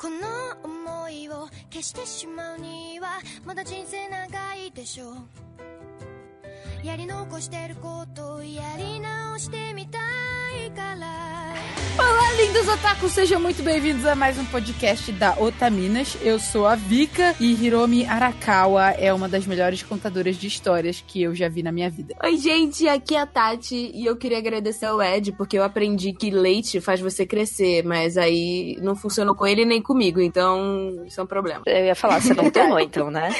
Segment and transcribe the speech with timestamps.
[0.00, 0.16] この
[0.62, 6.86] 思いを消してしまうにはまだ人生長いでしょう。
[6.86, 10.47] やり残してることをやり直してみたい。
[11.98, 13.12] Olá, lindos otakus!
[13.12, 16.16] Sejam muito bem-vindos a mais um podcast da Otaminas.
[16.22, 21.22] Eu sou a Vika e Hiromi Arakawa é uma das melhores contadoras de histórias que
[21.22, 22.14] eu já vi na minha vida.
[22.22, 26.12] Oi, gente, aqui é a Tati e eu queria agradecer ao Ed porque eu aprendi
[26.12, 31.20] que leite faz você crescer, mas aí não funcionou com ele nem comigo, então isso
[31.20, 31.62] é um problema.
[31.66, 33.34] Eu ia falar, você não tomou então, né?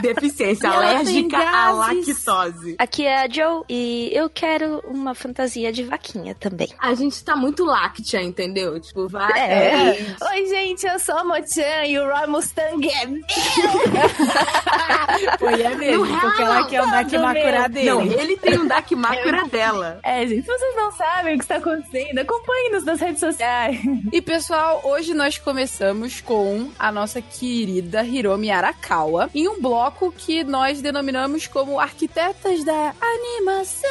[0.00, 2.74] Deficiência alérgica à lactose.
[2.78, 6.68] Aqui é a Joe e eu quero uma fantasia de vaquinha também.
[6.78, 8.78] A gente tá muito láctea, entendeu?
[8.80, 9.32] Tipo, vai.
[9.38, 9.96] É.
[10.30, 13.22] Oi, gente, eu sou a Mochan e o Roy Mustang é meu.
[15.38, 17.68] Foi é mesmo, Não, porque ela quer andar aqui do Makura meu.
[17.68, 17.90] dele.
[17.90, 20.00] Não, ele tem um Dakimakura dela.
[20.02, 23.78] É, gente, se vocês não sabem o que está acontecendo, acompanhe-nos nas redes sociais.
[24.12, 30.44] E pessoal, hoje nós começamos com a nossa querida Hiromi Arakawa em um bloco que
[30.44, 33.90] nós denominamos como Arquitetas da Animação.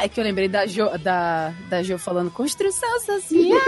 [0.00, 3.60] É que eu lembrei da Jo, da, da jo falando construção social.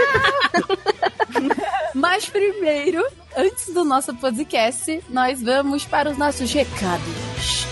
[1.93, 3.05] Mas primeiro,
[3.35, 7.70] antes do nosso podcast, nós vamos para os nossos recados.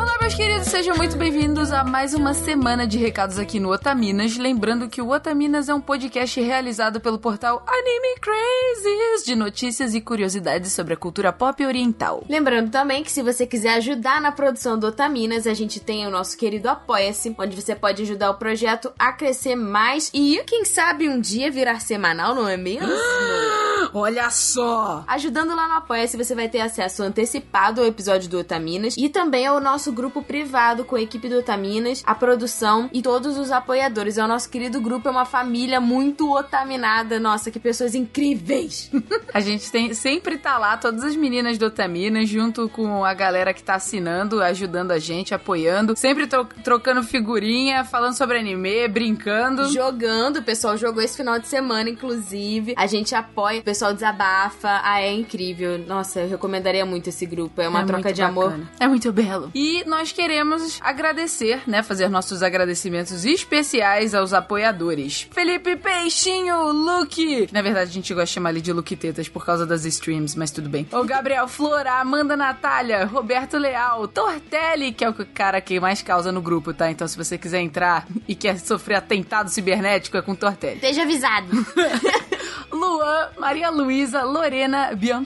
[0.00, 4.38] Olá, meus queridos, sejam muito bem-vindos a mais uma semana de recados aqui no Otaminas.
[4.38, 10.00] Lembrando que o Otaminas é um podcast realizado pelo portal Anime Crazes, de notícias e
[10.00, 12.24] curiosidades sobre a cultura pop oriental.
[12.30, 16.10] Lembrando também que se você quiser ajudar na produção do Otaminas, a gente tem o
[16.10, 21.10] nosso querido Apoia-se, onde você pode ajudar o projeto a crescer mais e, quem sabe,
[21.10, 22.88] um dia virar semanal, não é mesmo?
[23.92, 25.04] Olha só!
[25.06, 29.46] Ajudando lá no Apoia-se, você vai ter acesso antecipado ao episódio do Otaminas e também
[29.46, 34.18] ao nosso grupo privado com a equipe do Otaminas, a produção e todos os apoiadores.
[34.18, 37.18] É o nosso querido grupo, é uma família muito otaminada.
[37.20, 38.90] Nossa, que pessoas incríveis!
[39.32, 43.54] A gente tem, sempre tá lá, todas as meninas do Otaminas, junto com a galera
[43.54, 49.68] que tá assinando, ajudando a gente, apoiando, sempre tro- trocando figurinha, falando sobre anime, brincando.
[49.72, 52.74] Jogando, o pessoal jogou esse final de semana, inclusive.
[52.76, 54.80] A gente apoia, o pessoal desabafa.
[54.82, 55.78] Ah, é incrível.
[55.86, 57.60] Nossa, eu recomendaria muito esse grupo.
[57.60, 58.46] É uma É troca de amor.
[58.50, 58.70] bacana.
[58.80, 59.50] É muito belo.
[59.54, 61.82] E nós queremos agradecer, né?
[61.82, 65.28] Fazer nossos agradecimentos especiais aos apoiadores.
[65.32, 67.48] Felipe Peixinho, Luke.
[67.52, 70.38] Na verdade, a gente gosta de chamar ele de Luke Tetas por causa das streams,
[70.38, 70.86] mas tudo bem.
[70.92, 76.30] O Gabriel Flora, Amanda Natália, Roberto Leal, Tortelli, que é o cara que mais causa
[76.30, 76.90] no grupo, tá?
[76.90, 80.76] Então, se você quiser entrar e quer sofrer atentado cibernético, é com Tortelli.
[80.76, 81.48] Esteja avisado.
[82.72, 85.24] Luan, Maria Luísa, Lorena, Bian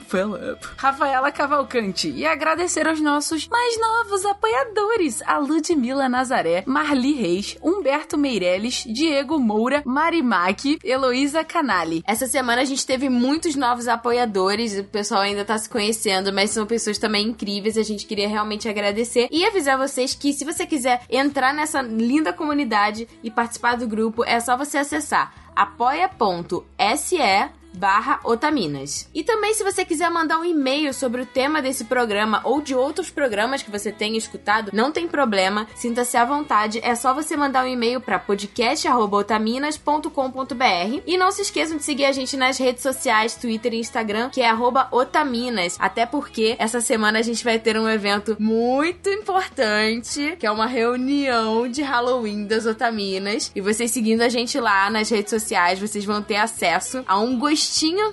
[0.77, 2.09] Rafaela Cavalcante.
[2.09, 9.39] E agradecer aos nossos mais novos apoiadores: a Ludmila Nazaré, Marli Reis, Humberto Meirelles, Diego
[9.39, 12.03] Moura, Marimac, Heloísa Canali.
[12.05, 16.51] Essa semana a gente teve muitos novos apoiadores, o pessoal ainda tá se conhecendo, mas
[16.51, 20.65] são pessoas também incríveis, a gente queria realmente agradecer e avisar vocês que se você
[20.65, 28.19] quiser entrar nessa linda comunidade e participar do grupo, é só você acessar apoia.se barra
[28.23, 29.07] Otaminas.
[29.13, 32.73] E também se você quiser mandar um e-mail sobre o tema desse programa ou de
[32.73, 37.37] outros programas que você tenha escutado, não tem problema, sinta-se à vontade, é só você
[37.37, 42.81] mandar um e-mail para podcast@otaminas.com.br e não se esqueçam de seguir a gente nas redes
[42.81, 44.55] sociais, Twitter e Instagram, que é
[44.91, 50.51] Otaminas, até porque essa semana a gente vai ter um evento muito importante, que é
[50.51, 55.79] uma reunião de Halloween das Otaminas, e vocês seguindo a gente lá nas redes sociais,
[55.79, 57.64] vocês vão ter acesso a um gostinho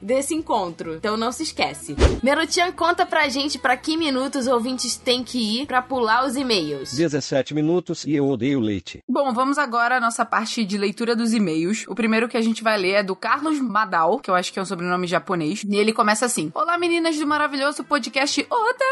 [0.02, 0.94] desse encontro.
[0.94, 1.94] Então não se esquece.
[2.22, 6.92] Merotian, conta pra gente pra que minutos ouvintes têm que ir pra pular os e-mails.
[6.92, 9.00] 17 minutos e eu odeio leite.
[9.08, 11.84] Bom, vamos agora à nossa parte de leitura dos e-mails.
[11.88, 14.58] O primeiro que a gente vai ler é do Carlos Madal, que eu acho que
[14.58, 15.62] é um sobrenome japonês.
[15.68, 18.82] E ele começa assim: Olá, meninas do maravilhoso podcast Otaminas!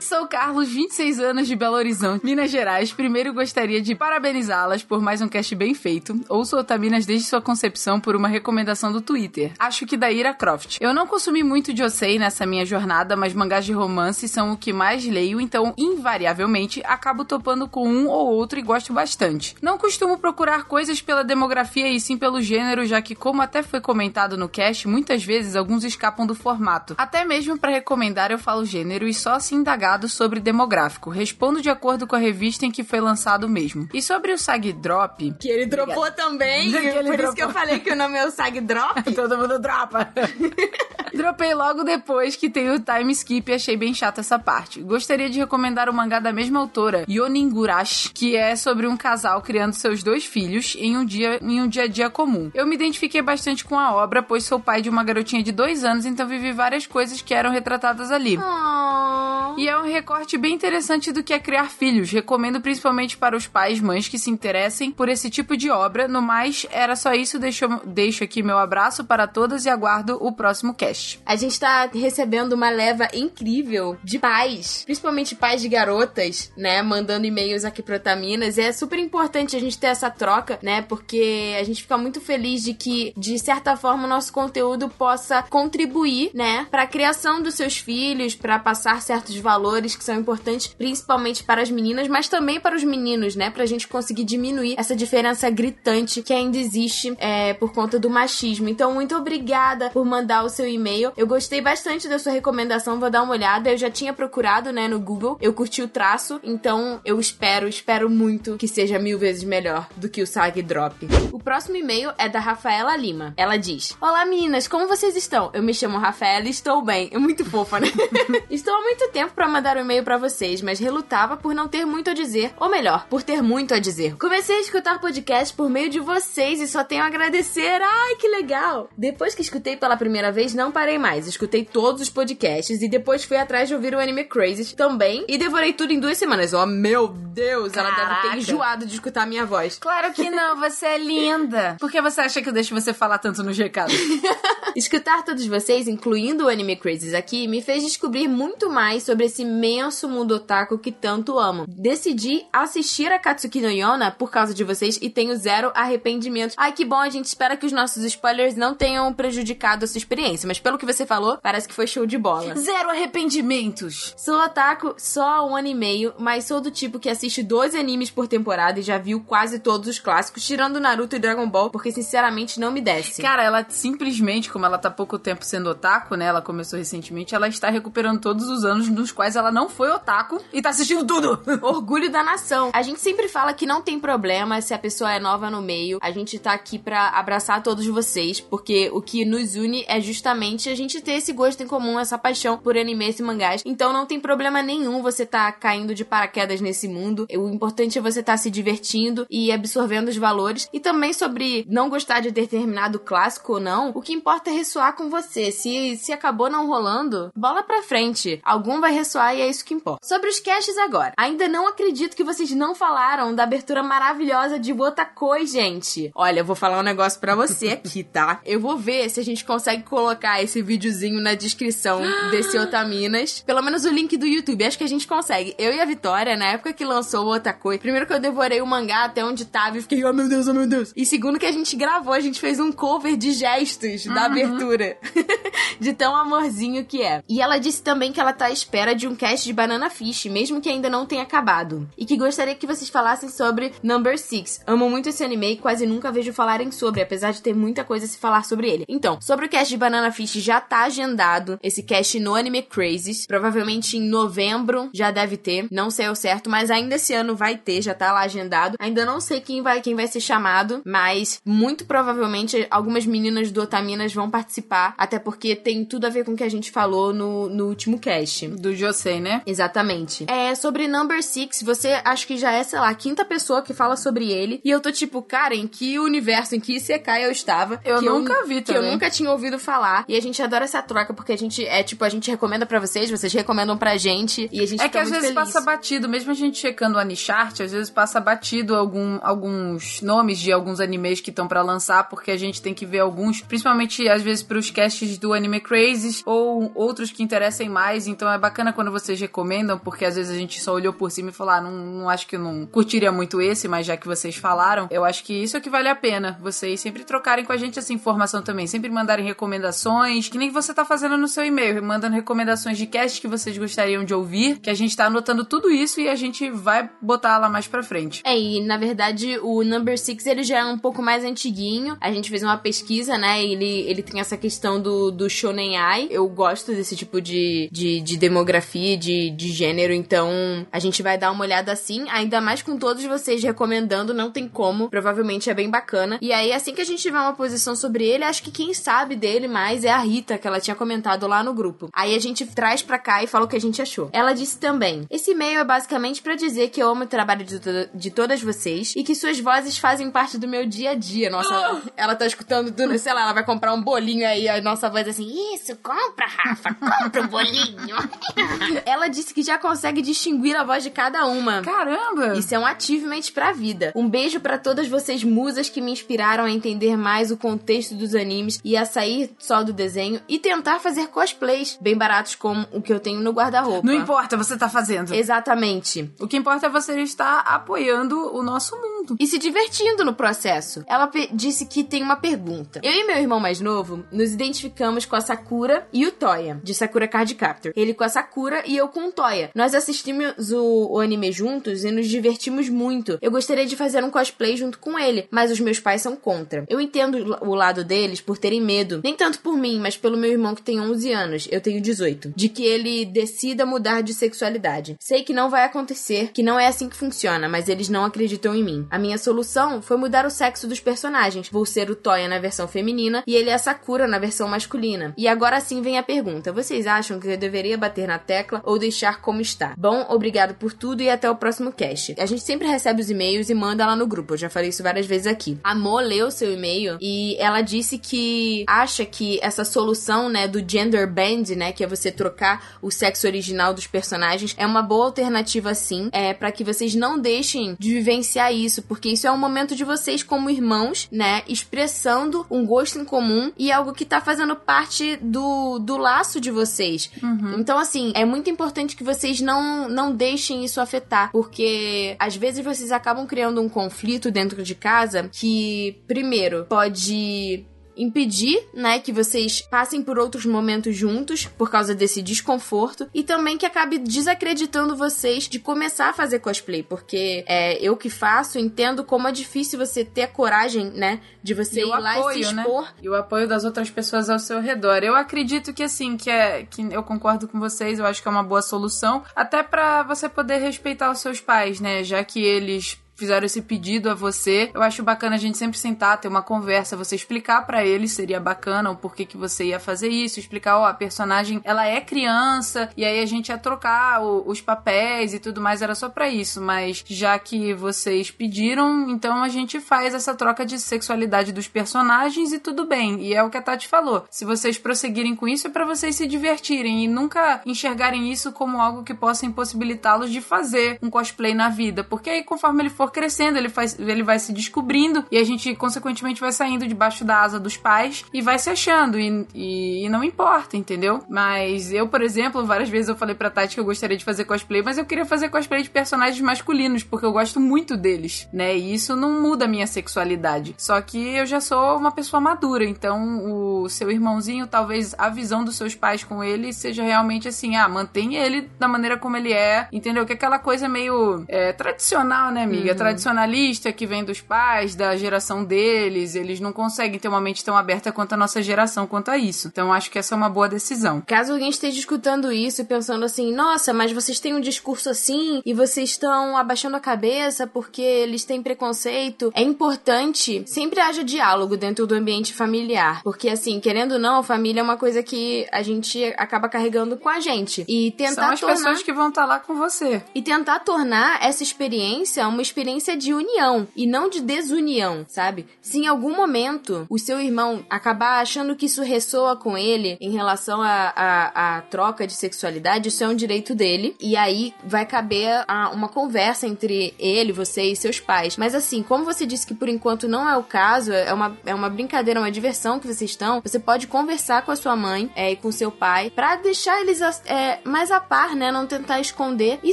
[0.00, 2.92] Sou Carlos, 26 anos de Belo Horizonte, Minas Gerais.
[2.92, 6.18] Primeiro gostaria de parabenizá-las por mais um cast bem feito.
[6.28, 7.55] Ouço Otaminas desde sua concepção
[8.00, 9.52] por uma recomendação do Twitter.
[9.58, 10.78] Acho que da Ira Croft.
[10.80, 14.72] Eu não consumi muito Josei nessa minha jornada, mas mangás de romance são o que
[14.72, 19.54] mais leio, então invariavelmente acabo topando com um ou outro e gosto bastante.
[19.60, 23.80] Não costumo procurar coisas pela demografia e sim pelo gênero, já que como até foi
[23.80, 26.94] comentado no cast, muitas vezes alguns escapam do formato.
[26.98, 31.10] Até mesmo para recomendar eu falo gênero e só se indagado sobre demográfico.
[31.10, 33.88] Respondo de acordo com a revista em que foi lançado mesmo.
[33.92, 36.70] E sobre o Sag Drop, Que ele dropou também.
[36.76, 39.02] Que ele por isso que eu falei que o nome é o Sag Drop.
[39.14, 40.08] Todo mundo dropa.
[41.14, 44.82] Dropei logo depois que tem o time skip e achei bem chata essa parte.
[44.82, 49.72] Gostaria de recomendar o mangá da mesma autora, Yoningurashi, que é sobre um casal criando
[49.72, 52.50] seus dois filhos em um dia em um dia a dia comum.
[52.52, 55.84] Eu me identifiquei bastante com a obra, pois sou pai de uma garotinha de dois
[55.84, 58.38] anos, então vivi várias coisas que eram retratadas ali.
[58.38, 59.58] Oh.
[59.58, 62.10] E é um recorte bem interessante do que é criar filhos.
[62.10, 66.06] Recomendo principalmente para os pais mães que se interessem por esse tipo de obra.
[66.06, 67.25] No mais, era só isso.
[67.38, 71.20] Deixo, deixo aqui meu abraço para todas e aguardo o próximo cast.
[71.26, 76.82] A gente tá recebendo uma leva incrível de pais, principalmente pais de garotas, né?
[76.82, 78.58] Mandando e-mails aqui pro Otaminas.
[78.58, 80.82] E é super importante a gente ter essa troca, né?
[80.82, 85.42] Porque a gente fica muito feliz de que, de certa forma, o nosso conteúdo possa
[85.42, 86.66] contribuir, né?
[86.70, 91.70] Pra criação dos seus filhos, pra passar certos valores que são importantes, principalmente para as
[91.70, 93.50] meninas, mas também para os meninos, né?
[93.50, 98.68] Pra gente conseguir diminuir essa diferença gritante que ainda existe é, por conta do machismo.
[98.68, 101.12] Então, muito obrigada por mandar o seu e-mail.
[101.16, 103.70] Eu gostei bastante da sua recomendação, vou dar uma olhada.
[103.70, 105.36] Eu já tinha procurado, né, no Google.
[105.40, 110.08] Eu curti o traço, então eu espero, espero muito que seja mil vezes melhor do
[110.08, 111.06] que o Sag Drop.
[111.32, 113.34] O próximo e-mail é da Rafaela Lima.
[113.36, 115.50] Ela diz: Olá meninas, como vocês estão?
[115.52, 117.08] Eu me chamo Rafaela e estou bem.
[117.12, 117.88] É muito fofa, né?
[118.50, 121.84] estou há muito tempo para mandar um e-mail para vocês, mas relutava por não ter
[121.84, 124.16] muito a dizer, ou melhor, por ter muito a dizer.
[124.16, 127.80] Comecei a escutar podcast por meio de vocês e só tenho agradecer.
[127.82, 128.88] Ai, que legal!
[128.96, 131.26] Depois que escutei pela primeira vez, não parei mais.
[131.26, 135.38] Escutei todos os podcasts e depois fui atrás de ouvir o Anime Crazy também e
[135.38, 136.52] devorei tudo em duas semanas.
[136.52, 137.72] Oh, meu Deus!
[137.74, 138.30] Ela deve Caraca.
[138.30, 139.78] ter enjoado de escutar a minha voz.
[139.78, 141.76] Claro que não, você é linda.
[141.78, 143.92] Por que você acha que eu deixo você falar tanto no recado?
[144.74, 149.40] Escutar todos vocês, incluindo o Anime Crazes aqui, me fez descobrir muito mais sobre esse
[149.40, 151.64] imenso mundo otaku que tanto amo.
[151.66, 156.54] Decidi assistir a Katsuki no Yona por causa de vocês e tenho zero arrependimento.
[156.58, 159.98] Ai, que bom, a gente espera que os nossos spoilers não tenham prejudicado a sua
[159.98, 162.54] experiência, mas pelo que você falou, parece que foi show de bola.
[162.56, 164.14] Zero arrependimentos.
[164.16, 167.78] Sou otaku só há um ano e meio, mas sou do tipo que assiste 12
[167.78, 171.70] animes por temporada e já viu quase todos os clássicos, tirando Naruto e Dragon Ball,
[171.70, 173.22] porque sinceramente não me desce.
[173.22, 176.26] Cara, ela simplesmente, como ela tá pouco tempo sendo otaku, né?
[176.26, 180.42] Ela começou recentemente, ela está recuperando todos os anos nos quais ela não foi otaku
[180.52, 181.40] e tá assistindo tudo.
[181.62, 182.70] Orgulho da nação.
[182.72, 185.98] A gente sempre fala que não tem problema se a pessoa é nova no meio.
[186.00, 190.68] A gente tá aqui pra abraçar todos vocês, porque o que nos une é justamente
[190.68, 193.62] a gente ter esse gosto em comum, essa paixão por animes e mangás.
[193.66, 197.26] Então não tem problema nenhum você tá caindo de paraquedas nesse mundo.
[197.28, 200.68] O importante é você tá se divertindo e absorvendo os valores.
[200.72, 204.94] E também sobre não gostar de determinado clássico ou não, o que importa é ressoar
[204.94, 205.50] com você.
[205.50, 208.40] Se, se acabou não rolando, bola pra frente.
[208.44, 210.06] Algum vai ressoar e é isso que importa.
[210.06, 211.14] Sobre os caches agora.
[211.16, 216.12] Ainda não acredito que vocês não falaram da abertura maravilhosa de Botakoi, gente.
[216.14, 218.40] Olha, eu vou falar um negócio pra você aqui, tá?
[218.44, 222.00] Eu vou ver se a gente consegue colocar esse videozinho na descrição
[222.30, 223.42] desse Otaminas.
[223.46, 224.64] Pelo menos o link do YouTube.
[224.64, 225.54] Acho que a gente consegue.
[225.58, 228.66] Eu e a Vitória, na época que lançou o Otakoi, primeiro que eu devorei o
[228.66, 230.92] mangá até onde tava e fiquei, oh meu Deus, oh meu Deus.
[230.96, 234.96] E segundo que a gente gravou, a gente fez um cover de gestos da abertura.
[235.78, 237.22] de tão amorzinho que é.
[237.28, 240.26] E ela disse também que ela tá à espera de um cast de Banana Fish,
[240.26, 241.88] mesmo que ainda não tenha acabado.
[241.96, 244.60] E que gostaria que vocês falassem sobre Number Six.
[244.66, 246.32] Amo muito esse anime e quase nunca vejo
[246.74, 248.84] sobre, apesar de ter muita coisa a se falar sobre ele.
[248.88, 253.26] Então, sobre o cast de Banana Fish já tá agendado esse cast no Anime Crazes.
[253.26, 255.66] Provavelmente em novembro já deve ter.
[255.70, 258.76] Não sei ao certo, mas ainda esse ano vai ter, já tá lá agendado.
[258.78, 263.62] Ainda não sei quem vai, quem vai ser chamado, mas muito provavelmente algumas meninas do
[263.62, 267.12] Otaminas vão participar, até porque tem tudo a ver com o que a gente falou
[267.12, 268.48] no, no último cast.
[268.48, 269.42] Do Josei, né?
[269.46, 270.26] Exatamente.
[270.28, 273.74] É, sobre Number Six, você acho que já é, sei lá, a quinta pessoa que
[273.74, 274.60] fala sobre ele.
[274.64, 277.80] E eu tô tipo, cara, em que universo, em que Isekai eu estava?
[277.84, 278.92] Eu nunca vi Que eu também.
[278.92, 280.04] nunca tinha ouvido falar.
[280.08, 282.80] E a gente adora essa troca, porque a gente, é tipo, a gente recomenda pra
[282.80, 284.48] vocês, vocês recomendam pra gente.
[284.52, 285.34] E a gente É que às vezes feliz.
[285.34, 290.38] passa batido, mesmo a gente checando o Anichart, às vezes passa batido algum, alguns nomes
[290.38, 294.08] de alguns animes que estão pra lançar, porque a gente tem que ver alguns, principalmente
[294.08, 298.56] às vezes pros casts do Anime Crazes ou outros que interessem mais, então é bacana
[298.56, 301.52] bacana quando vocês recomendam, porque às vezes a gente só olhou por cima e falou,
[301.52, 304.86] ah, não, não acho que eu não curtiria muito esse, mas já que vocês falaram,
[304.90, 306.38] eu acho que isso é que vale a pena.
[306.46, 310.72] Vocês sempre trocarem com a gente essa informação também, sempre mandarem recomendações, que nem você
[310.72, 314.70] tá fazendo no seu e-mail, mandando recomendações de cast que vocês gostariam de ouvir, que
[314.70, 318.22] a gente tá anotando tudo isso e a gente vai botar lá mais pra frente.
[318.24, 321.96] É, e na verdade o Number Six ele já é um pouco mais antiguinho.
[322.00, 323.42] A gente fez uma pesquisa, né?
[323.44, 326.06] Ele, ele tem essa questão do, do Shonen Ai.
[326.12, 330.30] Eu gosto desse tipo de, de, de demografia, de, de gênero, então
[330.70, 334.46] a gente vai dar uma olhada assim, ainda mais com todos vocês recomendando, não tem
[334.46, 334.88] como.
[334.88, 336.20] Provavelmente é bem bacana.
[336.26, 339.14] E aí, assim que a gente tiver uma posição sobre ele, acho que quem sabe
[339.14, 341.88] dele mais é a Rita, que ela tinha comentado lá no grupo.
[341.92, 344.10] Aí a gente traz pra cá e fala o que a gente achou.
[344.12, 347.60] Ela disse também: Esse e-mail é basicamente para dizer que eu amo o trabalho de,
[347.60, 351.30] to de todas vocês e que suas vozes fazem parte do meu dia a dia.
[351.30, 354.60] Nossa, ela, ela tá escutando tudo, sei lá, ela vai comprar um bolinho aí, a
[354.60, 357.96] nossa voz assim: Isso, compra, Rafa, compra um bolinho.
[358.84, 361.62] ela disse que já consegue distinguir a voz de cada uma.
[361.62, 362.36] Caramba!
[362.36, 363.92] Isso é um achievement pra vida.
[363.94, 368.14] Um beijo para todas vocês musas que me inspiraram a entender mais o contexto dos
[368.14, 372.82] animes e a sair só do desenho e tentar fazer cosplays bem baratos como o
[372.82, 373.86] que eu tenho no guarda-roupa.
[373.86, 375.14] Não importa, você tá fazendo.
[375.14, 376.10] Exatamente.
[376.20, 379.16] O que importa é você estar apoiando o nosso mundo.
[379.18, 380.84] E se divertindo no processo.
[380.86, 382.80] Ela disse que tem uma pergunta.
[382.82, 386.74] Eu e meu irmão mais novo nos identificamos com a Sakura e o Toya, de
[386.74, 387.72] Sakura Card Captor.
[387.76, 389.50] Ele com a Sakura e eu com o Toya.
[389.54, 393.18] Nós assistimos o, o anime juntos e nos divertimos muito.
[393.20, 396.64] Eu gostaria de fazer um cosplay junto com ele, mas os meus pais são contra.
[396.68, 400.30] Eu entendo o lado deles por terem medo, nem tanto por mim, mas pelo meu
[400.30, 404.96] irmão que tem 11 anos, eu tenho 18, de que ele decida mudar de sexualidade.
[405.00, 408.54] Sei que não vai acontecer, que não é assim que funciona, mas eles não acreditam
[408.54, 408.86] em mim.
[408.88, 411.48] A minha solução foi mudar o sexo dos personagens.
[411.50, 415.12] Vou ser o Toya na versão feminina e ele é a Sakura na versão masculina.
[415.18, 418.78] E agora sim vem a pergunta: vocês acham que eu deveria bater na tecla ou
[418.78, 419.74] deixar como está?
[419.76, 422.14] Bom, obrigado por tudo e até o próximo cast.
[422.16, 424.34] A gente sempre recebe os e-mails e manda lá no grupo.
[424.34, 425.58] Eu já falei isso várias vezes aqui.
[425.64, 430.62] A Mo leu seu e-mail e ela disse que acha que essa solução, né, do
[430.66, 435.06] gender band, né, que é você trocar o sexo original dos personagens, é uma boa
[435.06, 439.38] alternativa sim, é para que vocês não deixem de vivenciar isso, porque isso é um
[439.38, 444.20] momento de vocês como irmãos, né, expressando um gosto em comum e algo que tá
[444.20, 447.10] fazendo parte do, do laço de vocês.
[447.22, 447.58] Uhum.
[447.58, 452.62] Então, assim, é muito importante que vocês não, não deixem isso afetar, porque às vezes
[452.62, 457.64] vocês acabam criando um conflito dentro de casa que, primeiro, pode
[457.96, 463.56] impedir, né, que vocês passem por outros momentos juntos por causa desse desconforto e também
[463.56, 469.02] que acabe desacreditando vocês de começar a fazer cosplay, porque é, eu que faço entendo
[469.02, 472.38] como é difícil você ter a coragem, né, de você E ir o lá apoio,
[472.38, 472.62] e se né?
[472.62, 472.92] expor.
[473.02, 475.02] E o apoio das outras pessoas ao seu redor.
[475.02, 478.30] Eu acredito que assim, que é que eu concordo com vocês, eu acho que é
[478.30, 482.98] uma boa solução, até pra você poder respeitar os seus pais, né, já que eles
[483.16, 484.70] fizeram esse pedido a você.
[484.74, 488.38] Eu acho bacana a gente sempre sentar, ter uma conversa, você explicar pra eles, seria
[488.38, 492.90] bacana o porquê que você ia fazer isso, explicar, ó, a personagem, ela é criança,
[492.96, 496.28] e aí a gente ia trocar o- os papéis e tudo mais, era só pra
[496.28, 501.68] isso, mas já que vocês pediram, então a gente faz essa troca de sexualidade dos
[501.68, 503.22] personagens e tudo bem.
[503.22, 504.24] E é o que a Tati falou.
[504.30, 508.80] Se vocês prosseguirem com isso, é pra vocês se divertirem e nunca enxergarem isso como
[508.80, 513.05] algo que possa impossibilitá-los de fazer um cosplay na vida, porque aí conforme ele for
[513.10, 517.40] crescendo, ele, faz, ele vai se descobrindo e a gente, consequentemente, vai saindo debaixo da
[517.42, 519.18] asa dos pais e vai se achando.
[519.18, 521.20] E, e, e não importa, entendeu?
[521.28, 524.44] Mas eu, por exemplo, várias vezes eu falei pra Tati que eu gostaria de fazer
[524.44, 528.76] cosplay, mas eu queria fazer cosplay de personagens masculinos, porque eu gosto muito deles, né?
[528.76, 530.74] E isso não muda a minha sexualidade.
[530.78, 535.64] Só que eu já sou uma pessoa madura, então o seu irmãozinho, talvez a visão
[535.64, 539.52] dos seus pais com ele seja realmente assim: ah, mantém ele da maneira como ele
[539.52, 540.24] é, entendeu?
[540.24, 542.94] Que é aquela coisa meio é, tradicional, né, amiga?
[542.96, 547.76] Tradicionalista que vem dos pais, da geração deles, eles não conseguem ter uma mente tão
[547.76, 549.68] aberta quanto a nossa geração quanto a isso.
[549.68, 551.22] Então acho que essa é uma boa decisão.
[551.26, 555.62] Caso alguém esteja escutando isso e pensando assim, nossa, mas vocês têm um discurso assim
[555.64, 561.76] e vocês estão abaixando a cabeça porque eles têm preconceito, é importante sempre haja diálogo
[561.76, 563.22] dentro do ambiente familiar.
[563.22, 567.16] Porque, assim, querendo ou não, a família é uma coisa que a gente acaba carregando
[567.16, 567.84] com a gente.
[567.88, 568.76] E tentar São as tornar.
[568.76, 570.22] pessoas que vão estar lá com você.
[570.34, 575.66] E tentar tornar essa experiência uma experiência experiência de união e não de desunião, sabe?
[575.82, 580.30] Se em algum momento o seu irmão acabar achando que isso ressoa com ele em
[580.30, 584.14] relação à troca de sexualidade, isso é um direito dele.
[584.20, 588.56] E aí vai caber a, uma conversa entre ele, você e seus pais.
[588.56, 591.74] Mas assim, como você disse que por enquanto não é o caso, é uma, é
[591.74, 595.52] uma brincadeira, uma diversão que vocês estão, você pode conversar com a sua mãe é,
[595.52, 598.70] e com seu pai para deixar eles é, mais a par, né?
[598.70, 599.92] Não tentar esconder e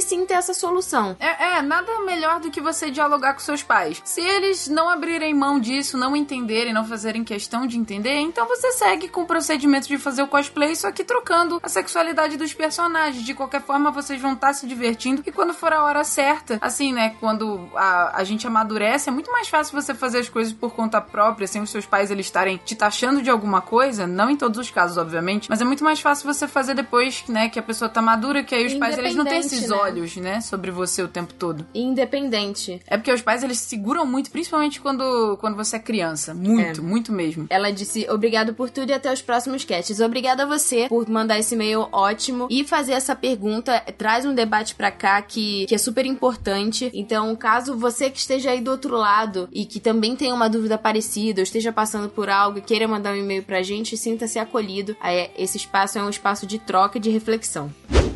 [0.00, 1.16] sim ter essa solução.
[1.18, 4.00] É, é, nada melhor do que você dialogar com seus pais.
[4.04, 8.72] Se eles não abrirem mão disso, não entenderem, não fazerem questão de entender, então você
[8.72, 13.24] segue com o procedimento de fazer o cosplay, só que trocando a sexualidade dos personagens.
[13.24, 16.58] De qualquer forma, vocês vão estar tá se divertindo e quando for a hora certa,
[16.60, 17.16] assim, né?
[17.20, 21.00] Quando a, a gente amadurece, é muito mais fácil você fazer as coisas por conta
[21.00, 24.06] própria, sem os seus pais eles estarem te taxando de alguma coisa.
[24.06, 27.48] Não em todos os casos, obviamente, mas é muito mais fácil você fazer depois, né?
[27.48, 29.76] Que a pessoa tá madura, que aí os pais eles não têm esses né?
[29.76, 30.40] olhos, né?
[30.40, 31.66] Sobre você o tempo todo.
[31.74, 32.73] Independente.
[32.86, 36.34] É porque os pais eles seguram muito, principalmente quando, quando você é criança.
[36.34, 36.84] Muito, é.
[36.84, 37.46] muito mesmo.
[37.50, 40.00] Ela disse obrigado por tudo e até os próximos casts.
[40.00, 43.80] Obrigada a você por mandar esse e-mail ótimo e fazer essa pergunta.
[43.96, 46.90] Traz um debate pra cá que, que é super importante.
[46.94, 50.78] Então, caso você que esteja aí do outro lado e que também tenha uma dúvida
[50.78, 54.96] parecida, ou esteja passando por algo e queira mandar um e-mail pra gente, sinta-se acolhido.
[55.36, 57.70] Esse espaço é um espaço de troca e de reflexão.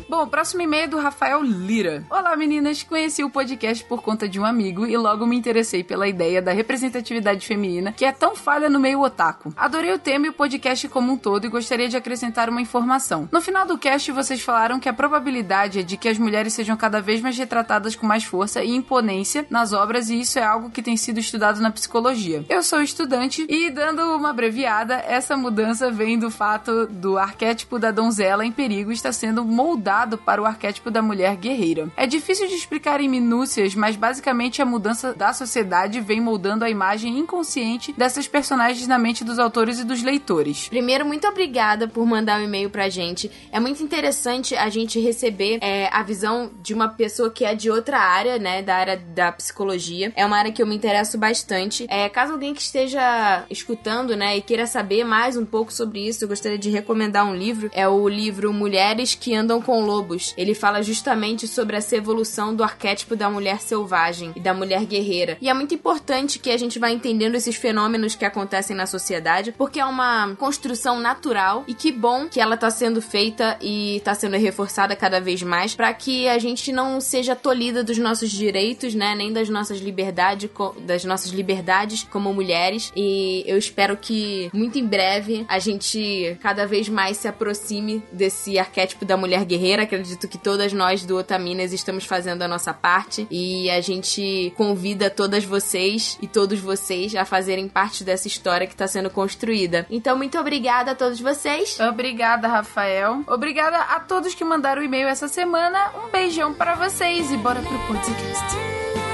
[0.09, 2.03] Bom, o próximo e-mail é do Rafael Lira.
[2.09, 2.81] Olá, meninas.
[2.81, 6.51] Conheci o podcast por conta de um amigo e logo me interessei pela ideia da
[6.51, 9.53] representatividade feminina, que é tão falha no meio otaku.
[9.55, 13.29] Adorei o tema e o podcast como um todo e gostaria de acrescentar uma informação.
[13.31, 16.75] No final do cast, vocês falaram que a probabilidade é de que as mulheres sejam
[16.75, 20.71] cada vez mais retratadas com mais força e imponência nas obras, e isso é algo
[20.71, 22.43] que tem sido estudado na psicologia.
[22.49, 27.91] Eu sou estudante e, dando uma abreviada, essa mudança vem do fato do arquétipo da
[27.91, 31.89] donzela em perigo estar sendo moldado para o arquétipo da mulher guerreira.
[31.95, 36.69] É difícil de explicar em minúcias, mas basicamente a mudança da sociedade vem moldando a
[36.69, 40.67] imagem inconsciente dessas personagens na mente dos autores e dos leitores.
[40.69, 43.31] Primeiro, muito obrigada por mandar um e-mail pra gente.
[43.51, 47.69] É muito interessante a gente receber é, a visão de uma pessoa que é de
[47.69, 50.11] outra área, né, da área da psicologia.
[50.15, 51.85] É uma área que eu me interesso bastante.
[51.89, 56.23] É, caso alguém que esteja escutando, né, e queira saber mais um pouco sobre isso,
[56.23, 57.69] eu gostaria de recomendar um livro.
[57.73, 62.63] É o livro Mulheres que Andam com Lobos, ele fala justamente sobre essa evolução do
[62.63, 65.35] arquétipo da mulher selvagem e da mulher guerreira.
[65.41, 69.51] E é muito importante que a gente vá entendendo esses fenômenos que acontecem na sociedade,
[69.57, 74.13] porque é uma construção natural e que bom que ela está sendo feita e está
[74.13, 78.93] sendo reforçada cada vez mais para que a gente não seja tolhida dos nossos direitos,
[78.93, 80.49] né, nem das nossas liberdades,
[80.85, 82.91] das nossas liberdades como mulheres.
[82.95, 88.59] E eu espero que muito em breve a gente cada vez mais se aproxime desse
[88.59, 93.27] arquétipo da mulher guerreira Acredito que todas nós do Otaminas estamos fazendo a nossa parte
[93.29, 98.73] e a gente convida todas vocês e todos vocês a fazerem parte dessa história que
[98.73, 99.85] está sendo construída.
[99.89, 101.79] Então, muito obrigada a todos vocês.
[101.79, 103.23] Obrigada, Rafael.
[103.27, 105.91] Obrigada a todos que mandaram o e-mail essa semana.
[106.03, 109.08] Um beijão para vocês e bora pro podcast.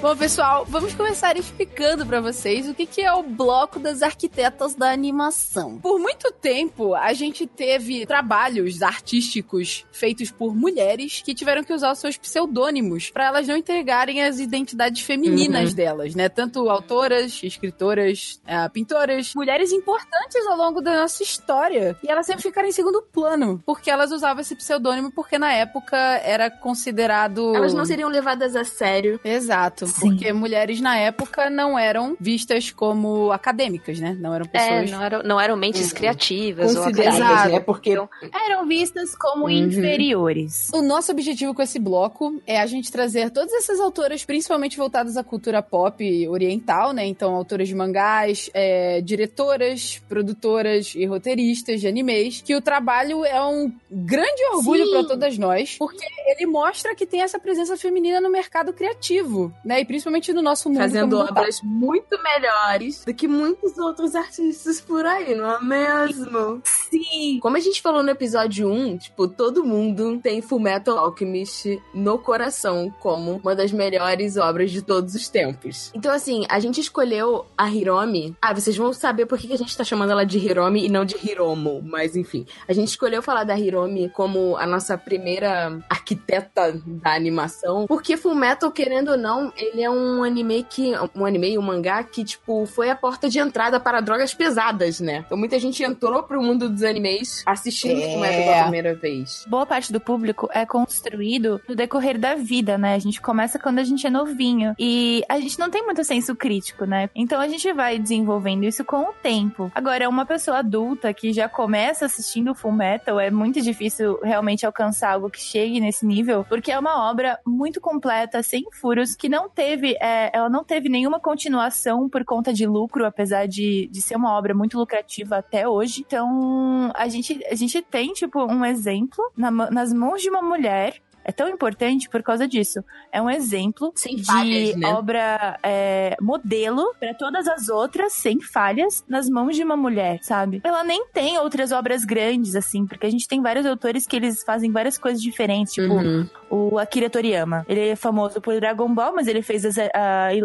[0.00, 4.74] Bom, pessoal, vamos começar explicando para vocês o que, que é o bloco das arquitetas
[4.74, 5.78] da animação.
[5.78, 11.92] Por muito tempo, a gente teve trabalhos artísticos feitos por mulheres que tiveram que usar
[11.92, 15.76] os seus pseudônimos para elas não entregarem as identidades femininas uhum.
[15.76, 16.30] delas, né?
[16.30, 21.94] Tanto autoras, escritoras, uh, pintoras, mulheres importantes ao longo da nossa história.
[22.02, 25.94] E elas sempre ficaram em segundo plano, porque elas usavam esse pseudônimo porque na época
[26.24, 27.54] era considerado.
[27.54, 29.20] Elas não seriam levadas a sério.
[29.22, 29.89] Exato.
[29.90, 30.10] Sim.
[30.10, 34.16] Porque mulheres na época não eram vistas como acadêmicas, né?
[34.18, 34.90] Não eram é, pessoas.
[34.90, 35.96] É, não, eram, não eram mentes uhum.
[35.96, 37.52] criativas ou acadêmicas.
[37.52, 39.50] É porque eram vistas como uhum.
[39.50, 40.70] inferiores.
[40.72, 45.16] O nosso objetivo com esse bloco é a gente trazer todas essas autoras, principalmente voltadas
[45.16, 47.06] à cultura pop oriental, né?
[47.06, 53.42] Então, autoras de mangás, é, diretoras, produtoras e roteiristas de animes, que o trabalho é
[53.42, 58.30] um grande orgulho para todas nós, porque ele mostra que tem essa presença feminina no
[58.30, 59.79] mercado criativo, né?
[59.80, 60.78] E principalmente no nosso mundo.
[60.78, 61.40] Fazendo como tá.
[61.40, 66.60] obras muito melhores do que muitos outros artistas por aí, não é mesmo?
[66.64, 67.38] Sim.
[67.40, 72.92] Como a gente falou no episódio 1, tipo, todo mundo tem Fullmetal Alchemist no coração
[73.00, 75.90] como uma das melhores obras de todos os tempos.
[75.94, 78.36] Então, assim, a gente escolheu a Hiromi.
[78.40, 80.88] Ah, vocês vão saber por que que a gente tá chamando ela de Hiromi e
[80.88, 82.46] não de Hiromo, mas enfim.
[82.68, 88.70] A gente escolheu falar da Hiromi como a nossa primeira arquiteta da animação, porque Fullmetal,
[88.70, 90.92] querendo ou não, ele é um anime que.
[91.14, 95.00] Um anime e um mangá que, tipo, foi a porta de entrada para drogas pesadas,
[95.00, 95.22] né?
[95.26, 98.12] Então muita gente entrou pro mundo dos animes assistindo É.
[98.12, 99.44] Fullmetal pela primeira vez.
[99.46, 102.94] Boa parte do público é construído no decorrer da vida, né?
[102.94, 104.74] A gente começa quando a gente é novinho.
[104.78, 107.10] E a gente não tem muito senso crítico, né?
[107.14, 109.70] Então a gente vai desenvolvendo isso com o tempo.
[109.74, 115.12] Agora, uma pessoa adulta que já começa assistindo Full Metal, é muito difícil realmente alcançar
[115.12, 119.48] algo que chegue nesse nível, porque é uma obra muito completa, sem furos, que não
[119.60, 124.16] teve, é, ela não teve nenhuma continuação por conta de lucro, apesar de, de ser
[124.16, 126.02] uma obra muito lucrativa até hoje.
[126.06, 130.94] Então, a gente, a gente tem, tipo, um exemplo na nas mãos de uma mulher.
[131.24, 132.82] É tão importante por causa disso.
[133.12, 134.88] É um exemplo Sem de falhas, né?
[134.88, 140.60] obra é, modelo para todas as outras, sem falhas, nas mãos de uma mulher, sabe?
[140.64, 144.42] Ela nem tem outras obras grandes, assim, porque a gente tem vários autores que eles
[144.42, 146.26] fazem várias coisas diferentes, tipo Uhum.
[146.48, 147.64] o Akira Toriyama.
[147.68, 149.90] Ele é famoso por Dragon Ball, mas ele fez as, a-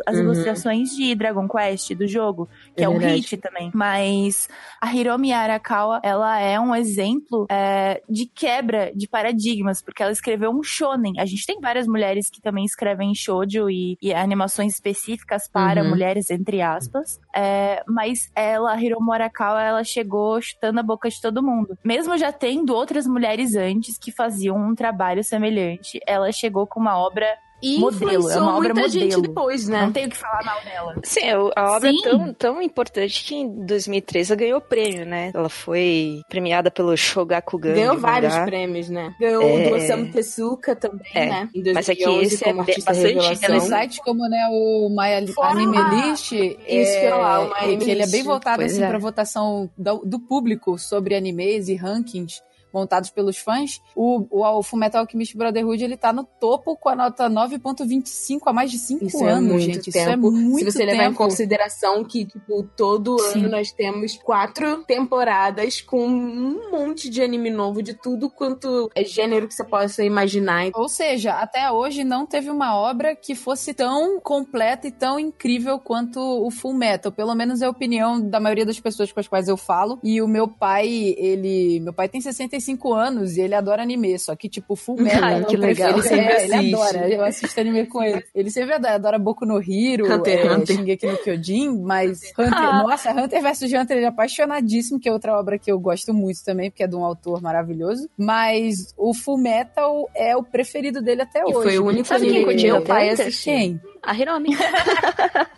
[0.05, 0.23] as Uhum.
[0.23, 3.21] ilustrações de Dragon Quest, do jogo, que É é, um verdade.
[3.21, 3.71] hit também.
[3.73, 4.49] Mas
[4.81, 10.51] a Hiromi Arakawa, ela é um exemplo é, de quebra de paradigmas, porque ela escreveu
[10.51, 11.13] um shonen.
[11.19, 15.89] A gente tem várias mulheres que também escrevem shoujo e, e animações específicas para Uhum.
[15.89, 17.19] mulheres, entre aspas.
[17.35, 21.77] É, mas ela, a Hiromi Arakawa, ela chegou chutando a boca de todo mundo.
[21.83, 26.97] Mesmo já tendo outras mulheres antes que faziam um trabalho semelhante, ela chegou com uma
[26.97, 27.27] obra
[27.65, 29.21] E Modelo, é influenciou uma obra muita gente modelo.
[29.23, 29.81] depois, né?
[29.81, 30.95] Não tenho o que falar mal dela.
[31.03, 31.97] Sim, o- a obra Sim.
[31.97, 35.31] é tão, tão importante que em 2013 ela ganhou prêmio, né?
[35.33, 37.73] Ela foi premiada pelo Shogakukan.
[37.73, 38.45] Ganhou vários mangá.
[38.45, 39.15] prêmios, né?
[39.19, 39.45] Ganhou É.
[39.67, 41.25] o do Osamu Tezuka também, É.
[41.25, 41.49] né?
[41.55, 43.45] Em Mas é que 2011, esse é como bem- artista bastante revelação.
[43.45, 45.77] Aqueles sites como né, o My Fora Anime
[46.09, 48.73] List, Isso que eu ia falar, o My é, Anime ele é bem voltado Pois
[48.73, 48.87] assim, é.
[48.87, 52.41] para votação do, do público sobre animes e rankings
[52.75, 53.81] montados pelos fãs.
[53.95, 58.53] O, o, o Fullmetal Alchemist Brotherhood ele tá no topo com a nota 9.25 há
[58.53, 59.91] mais de 5 Isso é anos, muito gente.
[59.91, 59.99] tempo.
[59.99, 61.17] Isso é muito Se você levar em tempo.
[61.17, 63.39] consideração que, tipo, todo Sim.
[63.39, 69.03] ano nós temos quatro temporadas com um monte de anime novo, de tudo quanto é
[69.03, 70.69] gênero que você possa imaginar.
[70.73, 75.79] Ou seja, até hoje não teve uma obra que fosse tão completa e tão incrível
[75.79, 77.11] quanto o Full Metal.
[77.11, 79.99] Pelo menos é a opinião da maioria das pessoas com as quais eu falo.
[80.03, 81.79] E o meu pai, ele.
[81.79, 84.17] Meu pai tem 65 anos e ele adora anime.
[84.17, 85.23] Só que, tipo, Full Metal.
[85.23, 85.91] Ai, que legal.
[85.91, 87.09] Ele, sempre, Ele adora.
[87.09, 88.23] Eu assisto anime com ele.
[88.33, 90.75] Ele sempre adora, adora Boku no Hero, Hunter é, Hunter.
[90.77, 92.53] Shingeki no Kyojin, mas Hunter.
[92.53, 92.83] Ah.
[92.83, 96.43] Nossa, Hunter vs Hunter ele é apaixonadíssimo, que é outra obra que eu gosto muito
[96.43, 98.09] também, porque é de um autor maravilhoso.
[98.17, 101.69] Mas o Full Metal é o preferido dele até E hoje.
[101.69, 103.53] foi o único Sabe anime que meu pai assistiu.
[103.53, 103.81] Quem?
[104.01, 104.49] A Hiromi.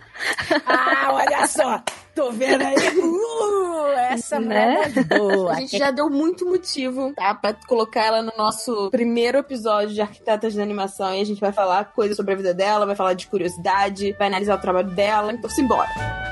[0.65, 1.83] Ah, olha só!
[2.17, 2.75] Tô vendo aí.
[2.97, 4.91] Uh, essa Né?
[4.95, 5.51] é boa.
[5.51, 7.35] A gente já deu muito motivo, tá?
[7.35, 11.13] Pra colocar ela no nosso primeiro episódio de Arquitetas da Animação.
[11.13, 14.29] E a gente vai falar coisas sobre a vida dela, vai falar de curiosidade, vai
[14.29, 15.31] analisar o trabalho dela.
[15.31, 16.26] Então, simbora.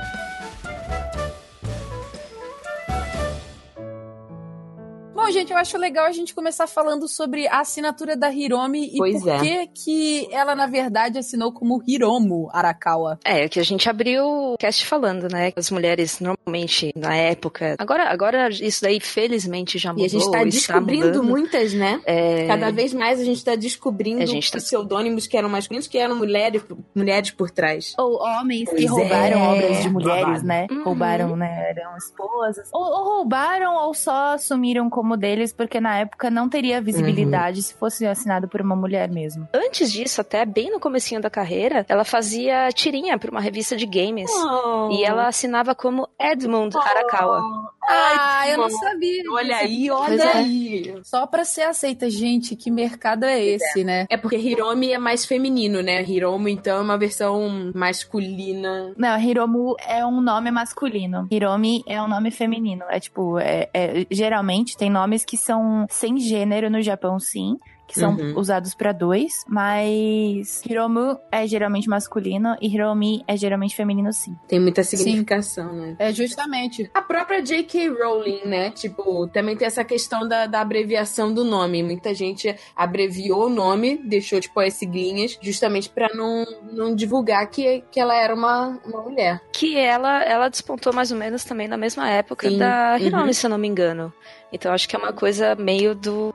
[5.25, 8.97] Bom, gente, eu acho legal a gente começar falando sobre a assinatura da Hiromi e
[8.97, 9.39] Pois por é.
[9.39, 13.17] que que ela, na verdade, assinou como Hiromo Arakawa.
[13.25, 15.51] É, que a gente abriu o cast falando, né?
[15.55, 17.75] As mulheres normalmente na época.
[17.79, 20.03] Agora, agora isso daí felizmente já mudou.
[20.03, 21.99] E a gente tá está descobrindo muitas, né?
[22.05, 25.87] É, Cada vez mais a gente tá descobrindo A gente tá- pseudônimos que eram masculinos,
[25.87, 27.95] que eram mulheres, mulheres por trás.
[27.97, 30.45] Ou homens que Pois roubaram é, obras de mulheres, roubado.
[30.45, 30.67] né?
[30.69, 30.83] Uhum.
[30.83, 31.71] Roubaram, né?
[31.71, 32.69] Eram esposas.
[32.71, 37.73] Ou, ou roubaram ou só assumiram como deles, porque na época não teria visibilidade se
[37.73, 39.47] fosse assinado por uma mulher mesmo.
[39.53, 43.85] Antes disso, até bem no comecinho da carreira, ela fazia tirinha pra uma revista de
[43.85, 44.31] games.
[44.31, 44.89] Oh.
[44.91, 47.41] E ela assinava como Edmund Arakawa.
[47.87, 49.23] Ah, eu não sabia.
[49.31, 50.37] Olha aí, olha é.
[50.37, 50.95] aí.
[51.03, 54.05] Só pra ser aceita, gente, que mercado é esse, né?
[54.09, 56.03] É porque Hiromi é mais feminino, né?
[56.03, 58.93] Hiromo, então, é uma versão masculina.
[58.97, 61.27] Não, Hiromu é um nome masculino.
[61.31, 62.83] Hiromi é um nome feminino.
[62.89, 67.57] É tipo, é- é- geralmente tem nomes que são sem gênero no Japão, sim.
[67.87, 68.37] Que são Uhum.
[68.37, 74.35] usados pra dois, mas Hiromu é geralmente masculino e Hiromi é geralmente feminino sim.
[74.47, 75.95] Tem muita significação, né?
[75.99, 76.89] É justamente.
[76.93, 77.89] A própria J.K.
[77.89, 78.71] Rowling, né?
[78.71, 81.83] Tipo, também tem essa questão da, da abreviação do nome.
[81.83, 87.83] Muita gente abreviou o nome, deixou, tipo, as siglinhas, justamente pra não, não divulgar que,
[87.91, 89.41] que ela era uma, uma mulher.
[89.51, 93.33] Que ela, ela despontou mais ou menos também na mesma época Sim, da Hiromi, uhum.
[93.33, 94.13] se eu não me engano.
[94.55, 96.33] Então acho que é uma coisa meio do,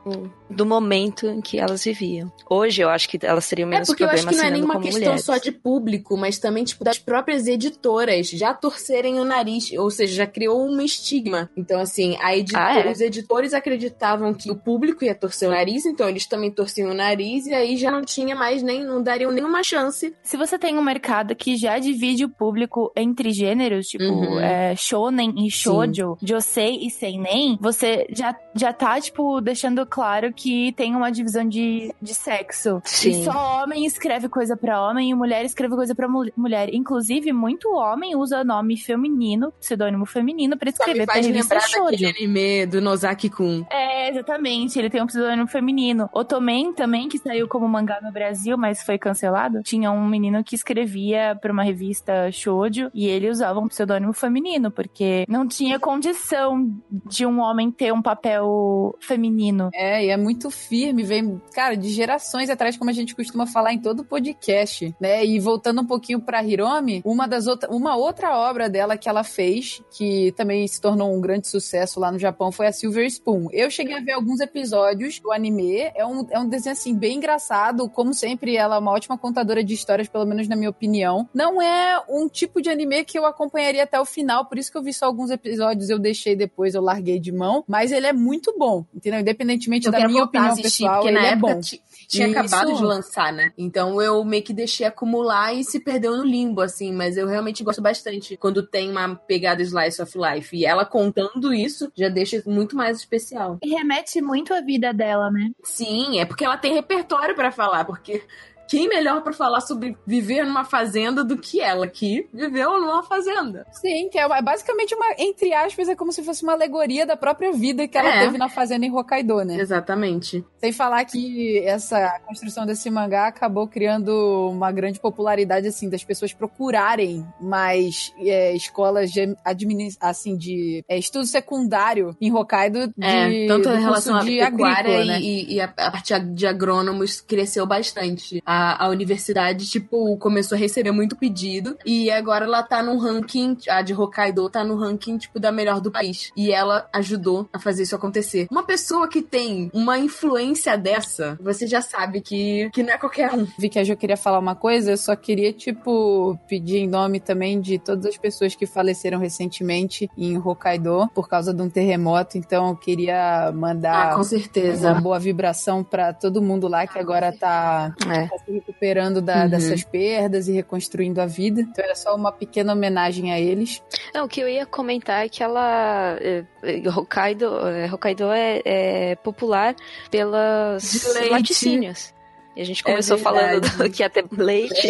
[0.48, 2.33] do momento em que elas viviam.
[2.48, 4.50] Hoje eu acho que elas teriam É menos porque eu acho problema que não é
[4.50, 5.24] nenhuma questão mulheres.
[5.24, 9.70] só de público, mas também, tipo, das próprias editoras já torcerem o nariz.
[9.72, 11.50] Ou seja, já criou um estigma.
[11.56, 12.90] Então, assim, a edi- Ah, é?
[12.90, 16.94] os editores acreditavam que o público ia torcer o nariz, então eles também torciam o
[16.94, 20.14] nariz, e aí já não tinha mais nem, não dariam nenhuma chance.
[20.22, 24.40] Se você tem um mercado que já divide o público entre gêneros, tipo Uhum.
[24.40, 30.72] é, shonen e shoujo, josei e seinen, você já, já tá, tipo, deixando claro que
[30.72, 32.80] tem uma divisão de, de sexo.
[32.84, 33.10] Sim.
[33.20, 36.72] E só homem escreve coisa pra homem e mulher escreve coisa pra mul- mulher.
[36.74, 42.06] Inclusive, muito homem usa nome feminino, pseudônimo feminino, pra escrever pra revista shoujo.
[42.06, 43.64] anime do Nozaki-kun.
[43.70, 44.78] É, exatamente.
[44.78, 46.08] Ele tem um pseudônimo feminino.
[46.12, 49.62] Otomen também, que saiu como mangá no Brasil, mas foi cancelado.
[49.62, 54.70] Tinha um menino que escrevia pra uma revista shoujo e ele usava um pseudônimo feminino,
[54.70, 56.70] porque não tinha condição
[57.06, 59.70] de um homem ter um papel feminino.
[59.74, 63.72] É, e é muito firme, vem, cara, de gerações atrás, como a gente costuma falar
[63.72, 65.24] em todo podcast, né?
[65.24, 69.24] E voltando um pouquinho pra Hiromi, uma das outras, uma outra obra dela que ela
[69.24, 73.48] fez, que também se tornou um grande sucesso lá no Japão, foi a Silver Spoon.
[73.52, 77.16] Eu cheguei a ver alguns episódios do anime, é um, é um desenho, assim, bem
[77.16, 81.28] engraçado, como sempre, ela é uma ótima contadora de histórias, pelo menos na minha opinião.
[81.34, 84.76] Não é um tipo de anime que eu acompanharia até o final, por isso que
[84.76, 88.12] eu vi só alguns episódios, eu deixei depois, eu larguei de mão, mas ele é
[88.12, 89.20] muito bom, entendeu?
[89.20, 91.60] Independentemente Eu da minha opinião assistir, pessoal, porque ele na é época bom.
[91.60, 92.38] ti- tinha Isso.
[92.38, 93.52] acabado de lançar, né?
[93.56, 96.92] Então eu meio que deixei acumular e se perdeu no limbo, assim.
[96.92, 100.56] Mas eu realmente gosto bastante quando tem uma pegada Slice of Life.
[100.56, 103.58] E ela contando isso já deixa muito mais especial.
[103.62, 105.50] E remete muito à vida dela, né?
[105.62, 108.22] Sim, é porque ela tem repertório pra falar, porque
[108.70, 113.66] quem melhor pra falar sobre viver numa fazenda do que ela, que viveu numa fazenda.
[113.72, 117.16] Sim, que é é basicamente uma, entre aspas, é como se fosse uma alegoria da
[117.16, 118.20] própria vida que ela É.
[118.20, 119.56] teve na fazenda em Hokkaido, né?
[119.59, 120.44] Exatamente.
[120.61, 126.33] Sem falar que essa construção desse mangá acabou criando uma grande popularidade, assim, das pessoas
[126.33, 133.46] procurarem mais é, escolas de admini- assim, de é, estudo secundário em Hokkaido de, É,
[133.48, 135.20] tanto em relação à pecuária agrícola, e, né?
[135.20, 138.40] e- e a, a parte de agrônomos cresceu bastante.
[138.46, 143.56] A, a universidade, tipo, começou a receber muito pedido e agora ela tá no ranking,
[143.68, 146.30] a de Hokkaido tá no ranking, tipo, da melhor do país.
[146.36, 148.46] E ela ajudou a fazer isso acontecer.
[148.50, 153.32] Uma pessoa que tem uma influência dessa, você já sabe que, que não é qualquer
[153.32, 153.46] um.
[153.58, 157.20] Vi que a Jo queria falar uma coisa, eu só queria, tipo, pedir em nome
[157.20, 162.36] também de todas as pessoas que faleceram recentemente em Hokkaido por causa de um terremoto.
[162.38, 164.92] Então, eu queria mandar Ah, com certeza.
[164.92, 168.26] uma boa vibração pra todo mundo lá que agora tá, É.
[168.26, 169.48] tá recuperando da- Uhum.
[169.50, 171.60] dessas perdas e reconstruindo a vida.
[171.60, 173.82] Então, era só uma pequena homenagem a eles.
[174.14, 176.16] Não, o que eu ia comentar é que ela.
[176.20, 179.74] é, é, Hokkaido, é, Hokkaido é, é popular
[180.12, 181.30] leite.
[181.30, 182.14] laticínios.
[182.56, 184.88] E a gente É começou falando do- que ia ter leite.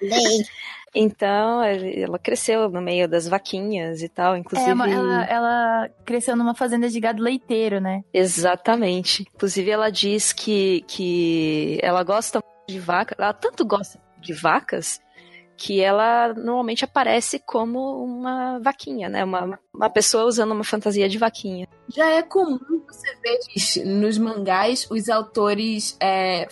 [0.92, 4.68] Então, é, ela cresceu no meio das vaquinhas e tal, inclusive.
[4.68, 8.02] É, ela, ela cresceu numa fazenda de gado leiteiro, né?
[8.12, 9.24] Exatamente.
[9.32, 13.14] Inclusive, ela diz que, que ela gosta de vaca.
[13.18, 15.00] Ela tanto gosta de vacas
[15.56, 19.22] que ela normalmente aparece como uma vaquinha, né?
[19.22, 21.68] Uma, uma pessoa usando uma fantasia de vaquinha.
[21.88, 26.48] Já é comum você ver nos mangás os autores é,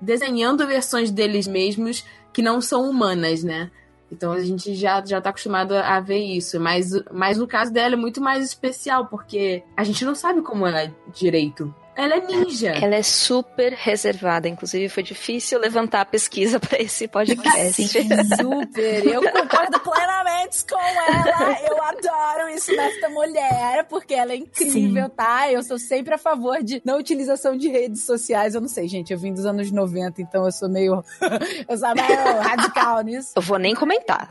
[0.00, 3.70] desenhando versões deles mesmos que não são humanas, né?
[4.10, 6.58] Então a gente já, já tá acostumado a ver isso.
[6.58, 10.66] Mas, mas no caso dela é muito mais especial, porque a gente não sabe como
[10.66, 11.72] ela é direito.
[11.96, 12.70] Ela é ninja.
[12.70, 17.86] Ela é super reservada, inclusive foi difícil levantar a pesquisa para esse podcast.
[17.86, 19.06] Super!
[19.06, 21.58] Eu concordo plenamente com ela.
[21.68, 25.50] Eu adoro isso nesta mulher, porque ela é incrível, tá?
[25.50, 28.54] Eu sou sempre a favor de não utilização de redes sociais.
[28.54, 31.04] Eu não sei, gente, eu vim dos anos 90, então eu sou meio.
[31.68, 33.32] eu sou meio radical nisso.
[33.36, 34.28] Eu vou nem comentar.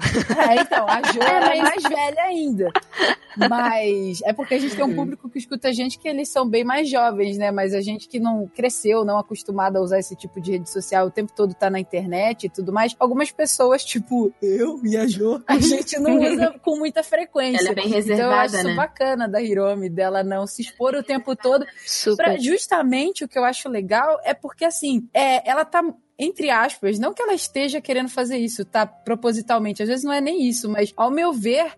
[0.49, 2.71] É, então, a Jo é mais velha ainda.
[3.37, 6.47] Mas é porque a gente tem um público que escuta a gente que eles são
[6.47, 7.51] bem mais jovens, né?
[7.53, 11.07] Mas a gente que não cresceu, não acostumada a usar esse tipo de rede social,
[11.07, 12.95] o tempo todo tá na internet e tudo mais.
[12.99, 17.61] Algumas pessoas, tipo, eu, viajou, a gente não usa com muita frequência.
[17.61, 18.75] Ela é bem reservada, então eu acho isso né?
[18.75, 21.65] bacana da Hiromi, dela não se expor o tempo todo.
[21.85, 22.23] Super.
[22.23, 25.83] Pra- justamente o que eu acho legal é porque, assim, é, ela tá.
[26.17, 28.85] Entre aspas, não que ela esteja querendo fazer isso, tá?
[28.85, 29.81] Propositalmente.
[29.81, 31.73] Às vezes não é nem isso, mas ao meu ver,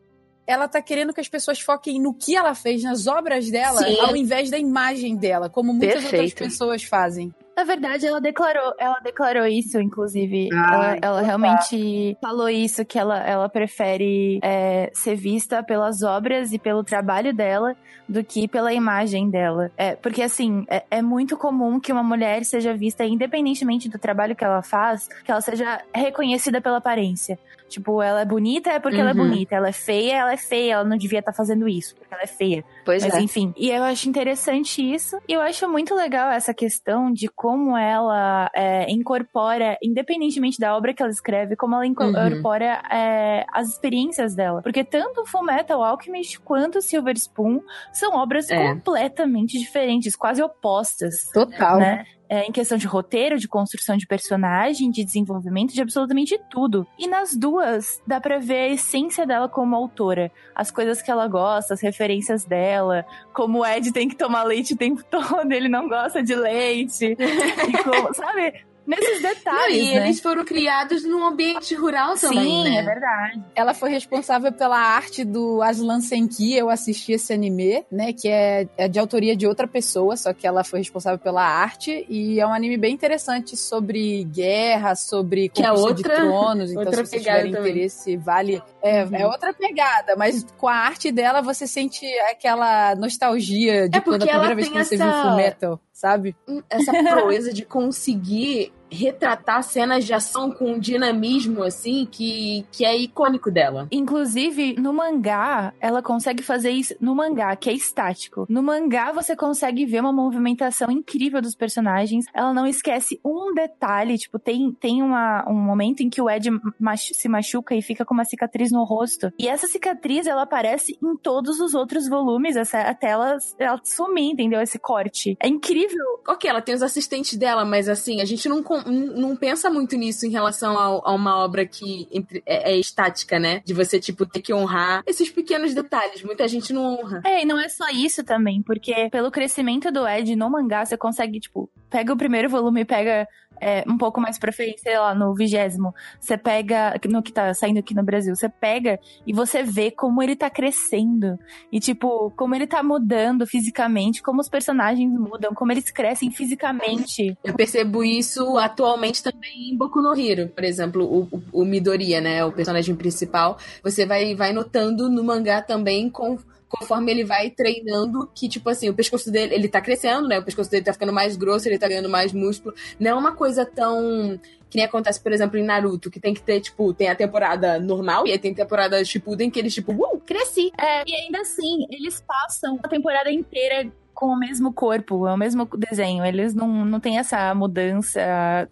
[0.48, 4.00] ela tá querendo que as pessoas foquem no que ela fez, nas obras dela, Sim.
[4.00, 6.44] ao invés da imagem dela, como muitas outras Perfeito.
[6.44, 7.34] pessoas fazem.
[7.56, 10.50] Na verdade, ela declarou, ela declarou isso, inclusive.
[10.52, 11.22] Ah, ela ela então tá.
[11.22, 17.34] realmente falou isso, que ela, ela prefere é, ser vista pelas obras e pelo trabalho
[17.34, 17.74] dela
[18.10, 19.72] do que pela imagem dela.
[19.78, 24.36] É, porque, assim, é, é muito comum que uma mulher seja vista, independentemente do trabalho
[24.36, 27.40] que ela faz, que ela seja reconhecida pela aparência.
[27.68, 29.28] Tipo, ela é bonita é porque ela é Uhum.
[29.28, 29.56] bonita.
[29.56, 30.74] Ela é feia, ela é feia.
[30.74, 32.64] Ela não devia estar fazendo isso, porque ela é feia.
[32.86, 33.22] Pois Mas é.
[33.22, 35.18] enfim, e eu acho interessante isso.
[35.28, 40.94] E eu acho muito legal essa questão de como ela é, incorpora, independentemente da obra
[40.94, 41.92] que ela escreve, como ela Uhum.
[41.92, 44.62] incorpora é, as experiências dela.
[44.62, 48.70] Porque tanto Full Metal Alchemist quanto Silver Spoon são obras É.
[48.70, 51.30] completamente diferentes, quase opostas.
[51.34, 51.78] Total.
[51.80, 52.06] Né?
[52.28, 56.88] É, em questão de roteiro, de construção de personagem, de desenvolvimento, de absolutamente tudo.
[56.98, 60.32] E nas duas, dá pra ver a essência dela como autora.
[60.54, 64.74] As coisas que ela gosta, as referências dela, como o Ed tem que tomar leite
[64.74, 67.16] o tempo todo, ele não gosta de leite.
[67.18, 68.66] e como, sabe?
[68.88, 70.06] Nesses Não, detalhes, e né?
[70.06, 72.78] eles foram criados num ambiente rural também, Sim, né?
[72.78, 73.42] é verdade.
[73.56, 78.68] Ela foi responsável pela arte do Aslan Senki, eu assisti esse anime, né, que é,
[78.78, 82.46] é de autoria de outra pessoa, só que ela foi responsável pela arte, e é
[82.46, 87.04] um anime bem interessante sobre guerra, sobre Que é conquista outra- de tronos, então outra
[87.06, 87.72] se vocês pegada tiverem também.
[87.72, 88.62] interesse, vale...
[88.82, 89.16] É, Uhum.
[89.16, 94.22] é outra pegada, mas com a arte dela você sente aquela nostalgia de É quando
[94.22, 96.36] a primeira vez que tem você essa- viu Full Metal, sabe?
[96.70, 102.96] essa proeza de conseguir retratar cenas de ação com um dinamismo, assim, que, que é
[102.98, 103.88] icônico dela.
[103.92, 108.46] Inclusive, no mangá, ela consegue fazer isso no mangá, que é estático.
[108.50, 112.26] No mangá, você consegue ver uma movimentação incrível dos personagens.
[112.34, 114.18] Ela não esquece um detalhe.
[114.18, 118.06] Tipo, tem, tem uma, um momento em que o Ed machu- se machuca e fica
[118.06, 119.32] com uma cicatriz no rosto.
[119.38, 124.32] E essa cicatriz, ela aparece em todos os outros volumes, essa, até ela, ela sumir,
[124.32, 124.62] entendeu?
[124.62, 125.38] Esse corte.
[125.42, 126.06] É incrível.
[126.28, 130.26] Ok, ela tem os assistentes dela, mas assim, a gente não, não pensa muito nisso
[130.26, 133.62] em relação ao- a, uma obra que entre- é, é estática, né?
[133.66, 136.24] De você, tipo, ter que honrar esses pequenos detalhes.
[136.24, 137.22] Muita gente não honra.
[137.26, 140.98] É, e não é só isso também, porque pelo crescimento do Ed no mangá, você
[140.98, 143.28] consegue, tipo, pega o primeiro volume e pega
[143.62, 145.94] é, um pouco mais pra frente, sei lá, no vigésimo.
[146.20, 150.22] Você pega, no que tá saindo aqui no Brasil, você pega e você vê como
[150.22, 151.38] ele tá crescendo.
[151.72, 157.38] E, tipo, como ele tá mudando fisicamente, como os personagens mudam, como eles crescem fisicamente.
[157.44, 162.44] Eu percebo isso atualmente também em Boku no Hero, por exemplo, o, o, Midoriya, né,
[162.46, 166.38] o personagem principal, você vai, vai notando no mangá também com,
[166.80, 170.44] conforme ele vai treinando que, tipo assim, o pescoço dele, ele tá crescendo, né, o
[170.44, 173.66] pescoço dele tá ficando mais grosso, ele tá ganhando mais músculo, não é uma coisa
[173.66, 174.40] tão...
[174.68, 177.80] Que nem acontece, por exemplo, em Naruto, que tem que ter, tipo, tem a temporada
[177.80, 180.72] normal e aí tem temporada Shippuden que eles, tipo, uh, cresci.
[180.78, 185.38] É, e ainda assim, eles passam a temporada inteira com o mesmo corpo, é o
[185.38, 186.26] mesmo desenho.
[186.26, 188.22] Eles não, não têm essa mudança.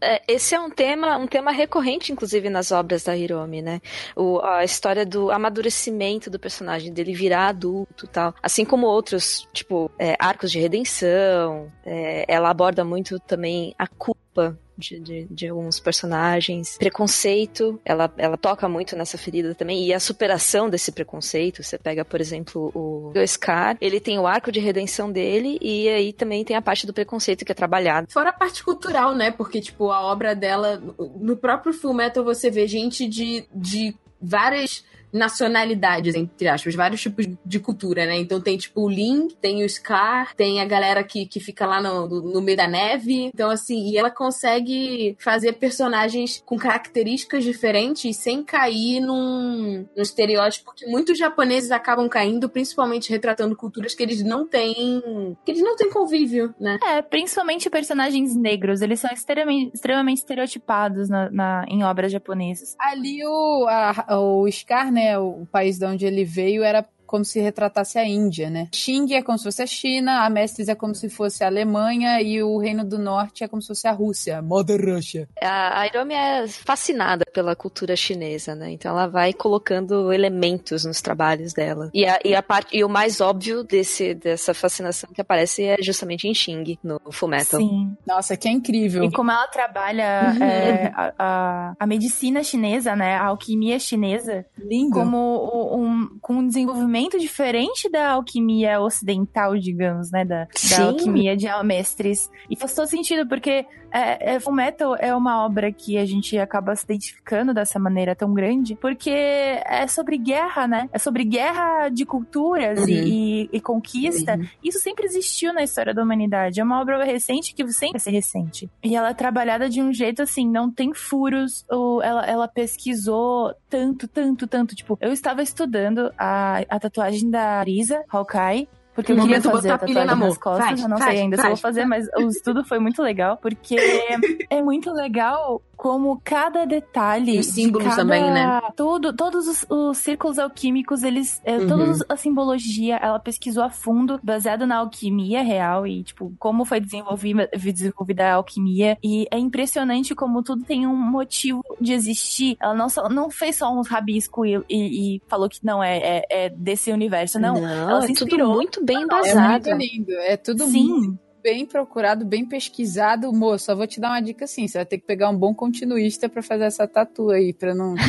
[0.01, 3.81] É, esse é um tema, um tema recorrente, inclusive, nas obras da Hiromi, né?
[4.15, 8.33] O, a história do amadurecimento do personagem, dele virar adulto tal.
[8.41, 11.71] Assim como outros, tipo, é, arcos de redenção.
[11.85, 16.77] é, ela aborda muito também a culpa de, de, de alguns personagens.
[16.77, 19.85] Preconceito, ela, ela toca muito nessa ferida também.
[19.85, 21.63] E a superação desse preconceito.
[21.63, 26.13] Você pega, por exemplo, o Scar, ele tem o arco de redenção dele, e aí
[26.13, 28.07] também tem a parte do preconceito que é trabalhado.
[28.11, 29.31] Fora a parte cultural, né?
[29.31, 30.81] Porque, tipo, a obra dela,
[31.19, 37.27] no próprio Full Metal você vê gente de, de várias nacionalidades, entre aspas, vários tipos
[37.45, 38.17] de cultura, né?
[38.17, 41.81] Então tem, tipo, o Lin, tem o Scar, tem a galera que, que fica lá
[41.81, 43.25] no, no meio da neve.
[43.33, 50.73] Então, assim, e ela consegue fazer personagens com características diferentes sem cair num, num estereótipo
[50.75, 55.35] que muitos japoneses acabam caindo, principalmente retratando culturas que eles não têm.
[55.45, 56.79] que eles não têm convívio, né?
[56.83, 62.75] É, principalmente personagens negros, eles são extremamente, extremamente estereotipados na, na- em obras japonesas.
[62.79, 67.39] Ali o, a- o Scar, né, o país de onde ele veio, era como se
[67.39, 68.69] retratasse a Índia, né?
[68.73, 72.19] Xing é como se fosse a China, a Mestres é como se fosse a Alemanha
[72.19, 75.29] e o Reino do Norte é como se fosse a Rússia, Mother Russia.
[75.39, 78.71] A a Hiromi é fascinada pela cultura chinesa, né?
[78.71, 81.91] Então ela vai colocando elementos nos trabalhos dela.
[81.93, 85.77] E, a, e, a parte, e o mais óbvio desse, dessa fascinação que aparece é
[85.81, 87.59] justamente em Xing, no Fullmetal.
[87.59, 87.95] Sim.
[88.07, 89.03] Nossa, que é incrível.
[89.03, 93.17] E como ela trabalha é, a, a, a medicina chinesa, né?
[93.17, 94.93] A alquimia chinesa, Lindo.
[94.93, 100.25] como um, com um desenvolvimento diferente da alquimia ocidental, digamos, né?
[100.25, 102.29] Da, da alquimia de mestres.
[102.49, 106.75] E faz todo sentido, porque é, é, Fullmetal é uma obra que a gente acaba
[106.75, 110.89] se identificando dessa maneira tão grande, porque é sobre guerra, né?
[110.91, 113.07] É sobre guerra de culturas e, Uhum.
[113.07, 114.39] e- e conquista.
[114.63, 116.59] Isso sempre existiu na história da humanidade.
[116.59, 118.69] É uma obra recente que sempre vai ser recente.
[118.83, 121.65] E ela é trabalhada de um jeito assim, não tem furos.
[121.69, 124.75] Ou ela, ela pesquisou tanto, tanto, tanto.
[124.75, 128.67] Tipo, eu estava estudando a, a tatuagem da Arisa Hawkeye.
[128.95, 130.65] Porque eu queria fazer a botar pilha tatuagem na nas costas.
[130.65, 131.61] Faz, eu não faz, sei ainda se eu vou faz.
[131.61, 133.37] fazer, mas o estudo foi muito legal.
[133.37, 133.75] Porque
[134.49, 137.37] é muito legal como cada detalhe.
[137.37, 138.61] Os símbolos de cada, também, né?
[138.75, 141.41] Tudo, todos os, os círculos alquímicos, eles.
[141.43, 141.67] É, Uhum.
[141.67, 146.79] Toda a simbologia, ela pesquisou a fundo, baseado na alquimia real e, tipo, como foi
[146.79, 148.97] desenvolvida, desenvolvida a alquimia.
[149.03, 152.55] E é impressionante como tudo tem um motivo de existir.
[152.61, 155.97] Ela não, só, não fez só uns rabiscos e, e- e falou que não é,
[155.97, 157.57] é, é desse universo, não.
[157.57, 158.53] ela se é tudo inspirou.
[158.53, 159.69] muito bem É embasado.
[159.69, 160.11] muito lindo.
[160.13, 160.87] É tudo Sim.
[160.87, 163.31] muito bem procurado, bem pesquisado.
[163.33, 165.53] Moço, só vou te dar uma dica assim: você vai ter que pegar um bom
[165.53, 167.93] continuista pra fazer essa tatu aí, pra não.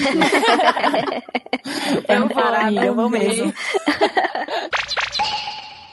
[2.07, 3.53] pra não Eu vou, parar eu vou mesmo.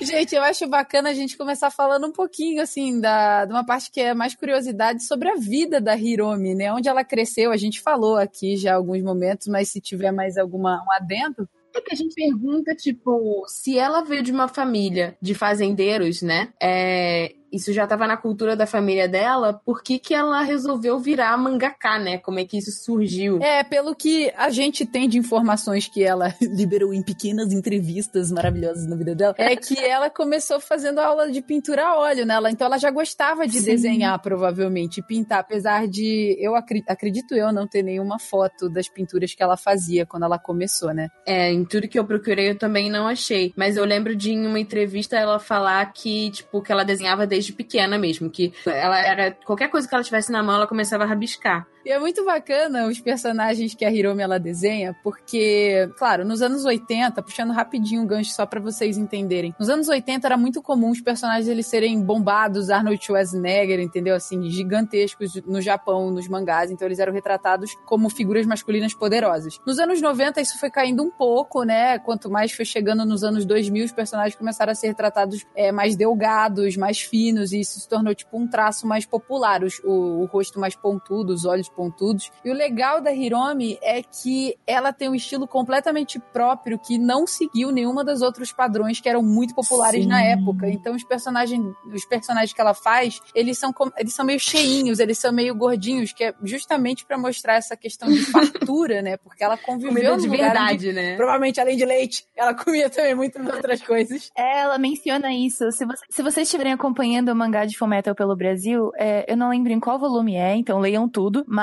[0.03, 3.91] Gente, eu acho bacana a gente começar falando um pouquinho, assim, da, de uma parte
[3.91, 6.73] que é mais curiosidade sobre a vida da Hiromi, né?
[6.73, 10.83] Onde ela cresceu, a gente falou aqui já alguns momentos, mas se tiver mais alguma
[10.83, 11.47] um adendo.
[11.73, 16.53] É que a gente pergunta, tipo, se ela veio de uma família de fazendeiros, né?
[16.61, 21.37] É, isso já tava na cultura da família dela, por que, que ela resolveu virar
[21.37, 22.17] mangaká, né?
[22.17, 23.39] Como é que isso surgiu?
[23.41, 28.87] É, pelo que a gente tem de informações que ela liberou em pequenas entrevistas maravilhosas
[28.87, 32.35] na vida dela, é que ela começou fazendo aula de pintura a óleo, né?
[32.49, 33.65] Então ela já gostava de Sim.
[33.65, 39.33] desenhar, provavelmente, pintar, apesar de, eu acri- acredito eu, não ter nenhuma foto das pinturas
[39.33, 41.09] que ela fazia quando ela começou, né?
[41.25, 43.53] É, em tudo que eu procurei eu também não achei.
[43.55, 47.40] Mas eu lembro de em uma entrevista ela falar que, tipo, que ela desenhava desde
[47.49, 48.29] pequena mesmo.
[48.29, 49.31] Que ela era.
[49.31, 51.67] Qualquer coisa que ela tivesse na mão, ela começava a rabiscar.
[51.85, 56.63] E é muito bacana os personagens que a Hiromi ela desenha, porque, claro, nos anos
[56.63, 59.55] 80, puxando rapidinho um gancho só pra vocês entenderem.
[59.59, 64.15] Nos anos 80 era muito comum os personagens eles serem bombados, Arnold Schwarzenegger, entendeu?
[64.15, 69.59] Assim, gigantescos no Japão, nos mangás, então eles eram retratados como figuras masculinas poderosas.
[69.65, 71.97] Nos anos 90 isso foi caindo um pouco, né?
[71.97, 75.95] Quanto mais foi chegando nos anos 2000, os personagens começaram a ser retratados é, mais
[75.95, 80.59] delgados, mais finos, e isso se tornou tipo um traço mais popular, o, o rosto
[80.59, 82.31] mais pontudo, os olhos pontudos.
[82.45, 87.25] E o legal da Hiromi é que ela tem um estilo completamente próprio que não
[87.25, 90.09] seguiu nenhuma dos outros padrões que eram muito populares Sim.
[90.09, 90.69] na época.
[90.69, 91.61] Então os personagens,
[91.93, 96.11] os personagens que ela faz, eles são eles são meio cheinhos, eles são meio gordinhos,
[96.13, 99.17] que é justamente pra mostrar essa questão de fartura, né?
[99.17, 101.15] Porque ela conviveu de lugar onde verdade, né?
[101.15, 104.29] Provavelmente, além de leite, ela comia também muitas outras coisas.
[104.37, 105.71] É, Ela menciona isso.
[105.71, 109.49] Se, você- se vocês estiverem acompanhando o mangá de Fullmetal pelo Brasil, é, eu não
[109.49, 111.43] lembro em qual volume é, então leiam tudo.
[111.47, 111.60] Mas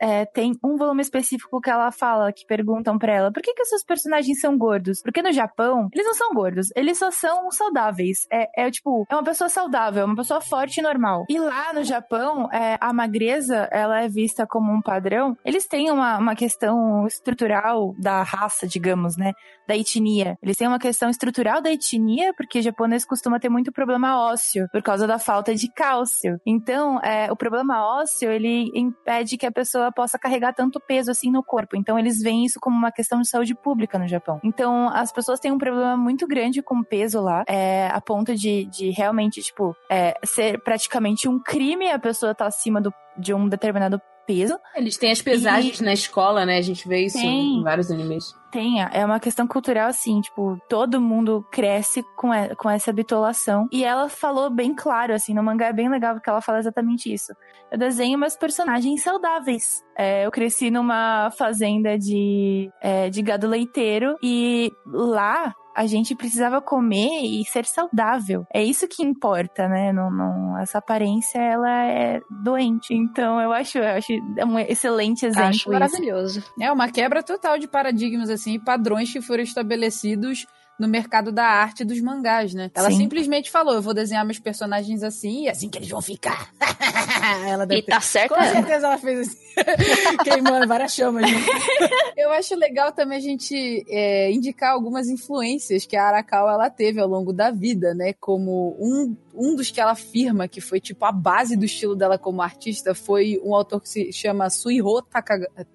[0.00, 3.62] é, tem um volume específico que ela fala, que perguntam pra ela, por que, que
[3.62, 5.02] os seus personagens são gordos?
[5.02, 8.26] Porque no Japão, eles não são gordos, eles só são saudáveis.
[8.30, 11.24] É, é tipo, é uma pessoa saudável, uma pessoa forte e normal.
[11.28, 15.36] E lá no Japão, é, a magreza, ela é vista como um padrão.
[15.44, 19.32] Eles têm uma, uma questão estrutural da raça, digamos, né?
[19.70, 20.36] Da etnia.
[20.42, 24.82] Eles têm uma questão estrutural da etnia, porque japonês costuma ter muito problema ósseo, por
[24.82, 26.40] causa da falta de cálcio.
[26.44, 31.30] Então, é, o problema ósseo, ele impede que a pessoa possa carregar tanto peso assim
[31.30, 31.76] no corpo.
[31.76, 34.40] Então, eles veem isso como uma questão de saúde pública no Japão.
[34.42, 38.64] Então, as pessoas têm um problema muito grande com peso lá, é, a ponto de,
[38.64, 43.48] de realmente, tipo, é, ser praticamente um crime a pessoa estar acima do, de um
[43.48, 44.58] determinado peso.
[44.74, 46.58] Eles têm as pesagens na escola, né?
[46.58, 47.58] A gente vê isso Tem.
[47.58, 48.34] em vários animes.
[48.50, 53.68] Tenha, é uma questão cultural assim, tipo, todo mundo cresce com, e- com essa bitolação.
[53.70, 57.12] E ela falou bem claro, assim, no mangá é bem legal porque ela fala exatamente
[57.12, 57.32] isso.
[57.70, 59.82] Eu desenho meus personagens saudáveis.
[59.96, 66.60] É, eu cresci numa fazenda de, é, de gado leiteiro e lá a gente precisava
[66.60, 68.46] comer e ser saudável.
[68.52, 69.94] É isso que importa, né?
[69.94, 72.92] Não, não, essa aparência, ela é doente.
[72.92, 74.12] Então, eu acho, eu acho
[74.46, 75.48] um excelente exemplo.
[75.48, 75.70] Acho isso.
[75.70, 76.44] maravilhoso.
[76.60, 80.46] É uma quebra total de paradigmas, assim, padrões que foram estabelecidos
[80.78, 82.70] no mercado da arte dos mangás, né?
[82.74, 82.98] Ela Sim.
[82.98, 86.50] simplesmente falou: eu vou desenhar meus personagens assim e é assim que eles vão ficar.
[87.46, 89.38] ela deve E tá certa Com certeza ela fez assim.
[90.24, 91.22] Queimando várias chamas.
[91.22, 91.28] né?
[92.16, 97.00] Eu acho legal também a gente é, indicar algumas influências que a Arakawa ela teve
[97.00, 98.12] ao longo da vida, né?
[98.14, 102.18] Como um, um dos que ela afirma que foi tipo a base do estilo dela
[102.18, 105.02] como artista foi um autor que se chama Suiho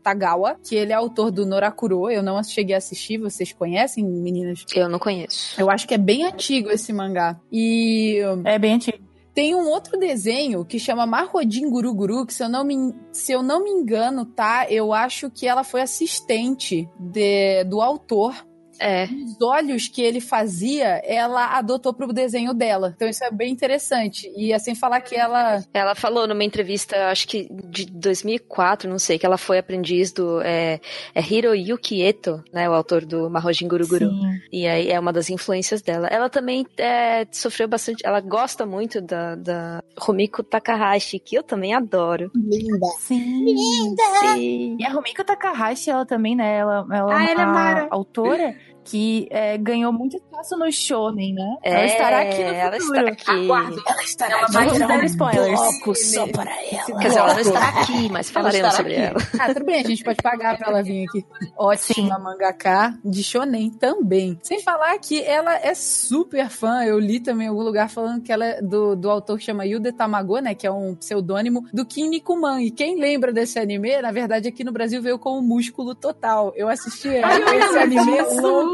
[0.04, 2.10] Tagawa, que ele é autor do Norakuro.
[2.10, 4.66] Eu não cheguei a assistir, vocês conhecem, meninas?
[4.76, 5.60] Eu não conheço.
[5.60, 7.40] Eu acho que é bem antigo esse mangá.
[7.52, 9.05] E É bem antigo.
[9.36, 13.44] Tem um outro desenho que chama Marrodin Guruguru, que se eu não me, se eu
[13.44, 14.66] não me engano, tá?
[14.72, 18.34] Eu acho que ela foi assistente de- do autor.
[18.80, 19.06] É.
[19.06, 22.94] Os olhos que ele fazia, ela adotou pro desenho dela.
[22.96, 24.32] Então isso é bem interessante.
[24.36, 25.64] E assim falar que ela.
[25.74, 30.42] Ela falou numa entrevista, acho que de 2004, não sei, que ela foi aprendiz do
[30.42, 30.80] é,
[31.14, 34.10] é Hiroyuki Eto, né, o autor do Mahojin Guruguru.
[34.10, 34.40] Sim.
[34.52, 36.08] E aí é uma das influências dela.
[36.08, 41.74] Ela também é, sofreu bastante, ela gosta muito da, da Rumiko Takahashi, que eu também
[41.74, 42.32] adoro.
[42.36, 42.88] Linda.
[43.00, 43.96] Sim.
[44.34, 44.78] Sim.
[44.80, 46.58] E a Rumiko Takahashi, ela também, né?
[46.58, 47.88] Ela, ela Ah, é ela é uma mara.
[47.92, 48.56] autora
[48.86, 51.58] que é, ganhou muito espaço no shonen, né?
[51.64, 53.10] É, ela estará aqui no ela futuro.
[53.10, 53.32] estará aqui.
[53.46, 53.84] Aguardo.
[53.88, 55.60] Ela estará Ela Não vai vamos dar um spoilers.
[55.60, 57.00] bloco só para ela.
[57.02, 59.02] Quer dizer, ela não estará aqui, mas falaremos sobre aqui.
[59.02, 59.18] ela.
[59.40, 61.26] Ah, tudo bem, a gente pode pagar pra ela vir aqui.
[61.58, 64.40] Ótima mangaka de shonen também.
[64.44, 66.84] Sem falar que ela é super fã.
[66.84, 69.66] Eu li também em algum lugar falando que ela é do, do autor que chama
[69.66, 70.54] Yude Tamago, né?
[70.54, 72.62] Que é um pseudônimo do Kim Nikuman.
[72.62, 76.54] E quem lembra desse anime, na verdade, aqui no Brasil veio com o Músculo Total.
[76.56, 78.22] Eu assisti esse anime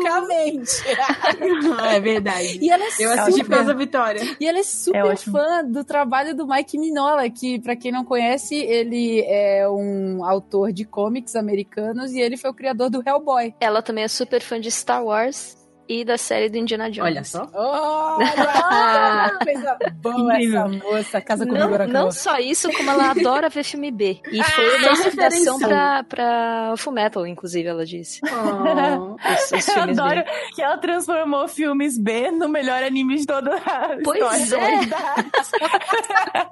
[0.01, 0.71] loucamente.
[1.91, 2.59] é verdade.
[2.61, 4.37] E ela é Eu super assisti por causa Vitória.
[4.39, 8.03] e ela é super É fã do trabalho do Mike Mignola, que, pra quem não
[8.03, 13.53] conhece, ele é um autor de comics americanos e ele foi o criador do Hellboy.
[13.59, 17.11] Ela também é super fã de Star Wars e da série do Indiana Jones.
[17.11, 17.49] Olha só.
[17.53, 19.37] Olha!
[19.43, 21.21] Coisa boa essa moça.
[21.21, 24.19] Casa comigo, Não, não só isso, como ela adora ver filme B.
[24.31, 28.21] E foi uma inspiração pra, pra Fullmetal, inclusive, ela disse.
[28.25, 29.15] Oh.
[29.31, 30.01] Os, os Eu filmes B.
[30.01, 30.23] adoro
[30.55, 34.65] que ela transformou filmes B no melhor anime de toda a Pois história.
[34.65, 34.85] é.
[34.85, 35.31] da humanidade.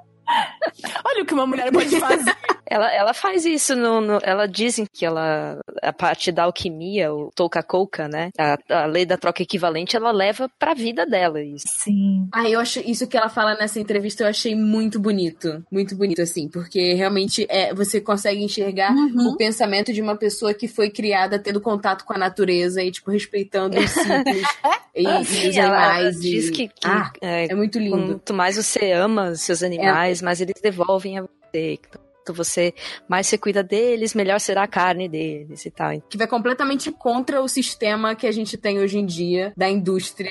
[1.04, 2.36] Olha o que uma mulher pode fazer.
[2.70, 5.58] Ela, ela faz isso no, no- Ela dizem que ela.
[5.82, 8.30] A parte da alquimia, o Touka-Kouka, né?
[8.38, 11.66] A, a lei da troca equivalente, ela leva pra vida dela isso.
[11.68, 12.28] Sim.
[12.32, 15.64] Ah, eu acho isso que ela fala nessa entrevista, eu achei muito bonito.
[15.70, 19.30] Muito bonito, assim, porque realmente é, você consegue enxergar Uhum.
[19.32, 23.10] o pensamento de uma pessoa que foi criada tendo contato com a natureza e, tipo,
[23.10, 24.46] respeitando os ciclos
[24.94, 26.20] e, e os animais.
[26.20, 26.52] diz e...
[26.52, 28.14] que, que, Ah, é, é muito lindo.
[28.14, 31.78] quanto mais você ama os seus animais, mais eles devolvem a você.
[32.20, 32.74] Quanto você
[33.08, 36.00] mais você cuida deles, melhor será a carne deles e tal.
[36.08, 40.30] Que vai completamente contra o sistema que a gente tem hoje em dia da indústria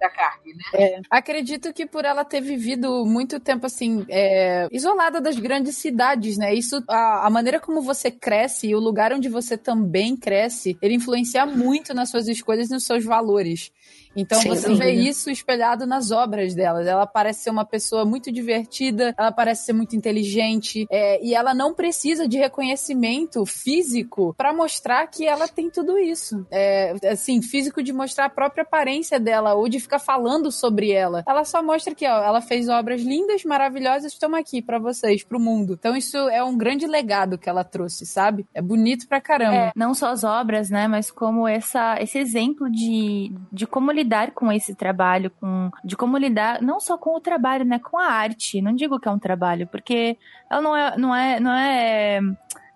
[0.00, 1.02] da carne, né?
[1.10, 6.54] Acredito que por ela ter vivido muito tempo assim, é, isolada das grandes cidades, né?
[6.54, 10.94] Isso, a, a maneira como você cresce e o lugar onde você também cresce, ele
[10.94, 13.72] influencia muito nas suas escolhas e nos seus valores.
[14.16, 14.84] Então Sem você dúvida.
[14.84, 16.82] vê isso espelhado nas obras dela.
[16.82, 21.54] Ela parece ser uma pessoa muito divertida, ela parece ser muito inteligente, é, e ela
[21.54, 26.46] não precisa de reconhecimento físico pra mostrar que ela tem tudo isso.
[26.50, 31.22] É, assim, físico de mostrar a própria aparência dela ou de ficar falando sobre ela.
[31.26, 35.40] Ela só mostra que ó, ela fez obras lindas, maravilhosas, estamos aqui pra vocês, pro
[35.40, 35.74] mundo.
[35.78, 38.46] Então isso é um grande legado que ela trouxe, sabe?
[38.54, 39.56] É bonito pra caramba.
[39.56, 44.03] É, não só as obras, né, mas como essa, esse exemplo de, de como lidar
[44.32, 48.06] com esse trabalho, com, de como lidar não só com o trabalho, né, com a
[48.06, 48.60] arte.
[48.60, 50.16] Não digo que é um trabalho, porque
[50.50, 52.20] ela não é, não é, não é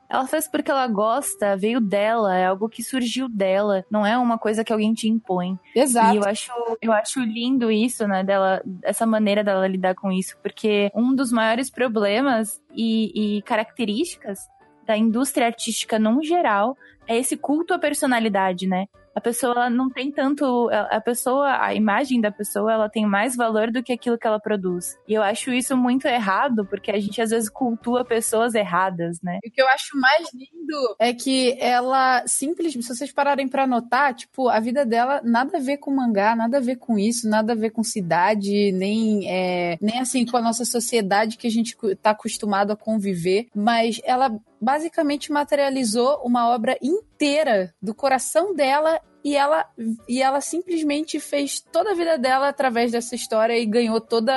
[0.08, 4.38] ela faz porque ela gosta, veio dela, é algo que surgiu dela, não é uma
[4.38, 5.58] coisa que alguém te impõe.
[5.74, 6.14] Exato.
[6.14, 10.36] E eu acho, eu acho lindo isso, né, dela, essa maneira dela lidar com isso,
[10.42, 14.48] porque um dos maiores problemas e, e características
[14.86, 16.74] da indústria artística num geral
[17.06, 18.86] é esse culto à personalidade, né?
[19.18, 20.70] A pessoa não tem tanto.
[20.70, 24.38] A pessoa, a imagem da pessoa, ela tem mais valor do que aquilo que ela
[24.38, 24.96] produz.
[25.08, 29.40] E eu acho isso muito errado, porque a gente às vezes cultua pessoas erradas, né?
[29.44, 34.14] O que eu acho mais lindo é que ela simplesmente, se vocês pararem pra notar,
[34.14, 37.54] tipo, a vida dela nada a ver com mangá, nada a ver com isso, nada
[37.54, 41.76] a ver com cidade, nem, é, nem assim com a nossa sociedade que a gente
[42.00, 49.34] tá acostumado a conviver, mas ela basicamente materializou uma obra inteira do coração dela e
[49.36, 49.66] ela,
[50.08, 54.30] e ela simplesmente fez toda a vida dela através dessa história e ganhou todo